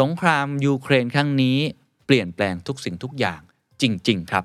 [0.00, 1.58] สงครามยูเครนครั้งนี้
[2.06, 3.40] เปลี่ยนแปลงทุกสิ่งทุกอย่าง
[3.82, 4.44] จริง ๆ ครับ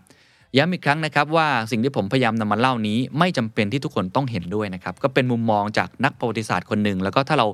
[0.57, 7.47] ย้ำอีกครั้งนะครับว่าสิ่งที่ผมพยายามนำมาเล่านี้ ไม่จำเป็นที่ทุกคนต้องเห็นด้วยนะครับก็เป็นมุมมองจากนักประวัติศาสตร์คนหนึ่งแล้วก็ถ้าเรา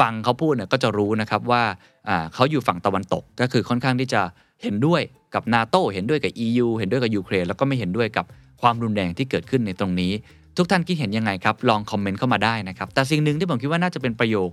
[0.00, 1.62] ฟังเขาพูดเนี่ยก็จะรู้นะครับว่า
[2.08, 4.20] อ่าเขาอยู่ฝั่งตะวันตกก็คือค่อนข้างที่จะ
[4.62, 5.02] เห็นด้วย
[5.34, 8.24] กับนาโตเห็นด้วยกับ EU เห็นด้วยกับยูเครนแล้วก็ไม่เห็นด้วยกับ
[8.62, 10.12] ความรุนแรงที่เกิดขึ้นในตรงนี้
[10.56, 14.50] ทุกท่านคิดเห็นยังไงครับ ลองคอมเมนต์เข้ามาได้นะครับ แต่สิ่งหนึ่งที่ผมคิดว่าน่าจะเป็นประโยค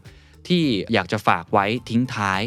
[0.48, 0.64] ที่
[0.94, 2.42] อยากจะฝากไว้ทิ้งท้าย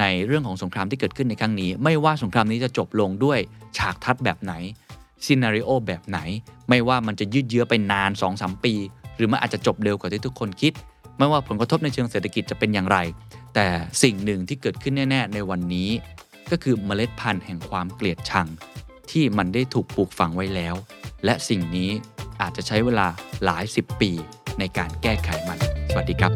[0.00, 3.38] ในเรื่องของสงครามที่เกิดขึ้นในครั้งนี้ ไม่ว่าสงครามนี้จะจบลงด้วย
[3.76, 4.52] ฉากทัดแบบไหน
[5.24, 6.18] ซีนารีโอแบบไหน
[6.68, 8.74] ไม่ว่ามันจะยืดเยื้อไปนาน2-3ปี
[9.16, 10.72] หรือมันอาจจะจบเร็วกว่าที่ทุกคนคิด
[11.18, 12.98] ไม่ว่าผลกระทบในเชิงเศรษฐกิจจะเป็นอย่างไร
[13.54, 13.66] แต่
[14.02, 15.90] สิ่งหนึ่งที่เกิดขึ้นแน่ ๆ ในวันนี้
[16.50, 18.46] ก็คือเมล็ดพันธุ์แห่งความเกลียดชัง
[19.10, 20.74] ที่มันได้ถูกปลูกฝังไว้แล้ว
[21.24, 21.90] และสิ่งนี้
[22.40, 23.06] อาจจะใช้เวลา
[23.44, 24.10] หลายสิบปี
[24.58, 25.58] ในการแก้ไขมัน
[25.90, 26.32] สวัสดีครับ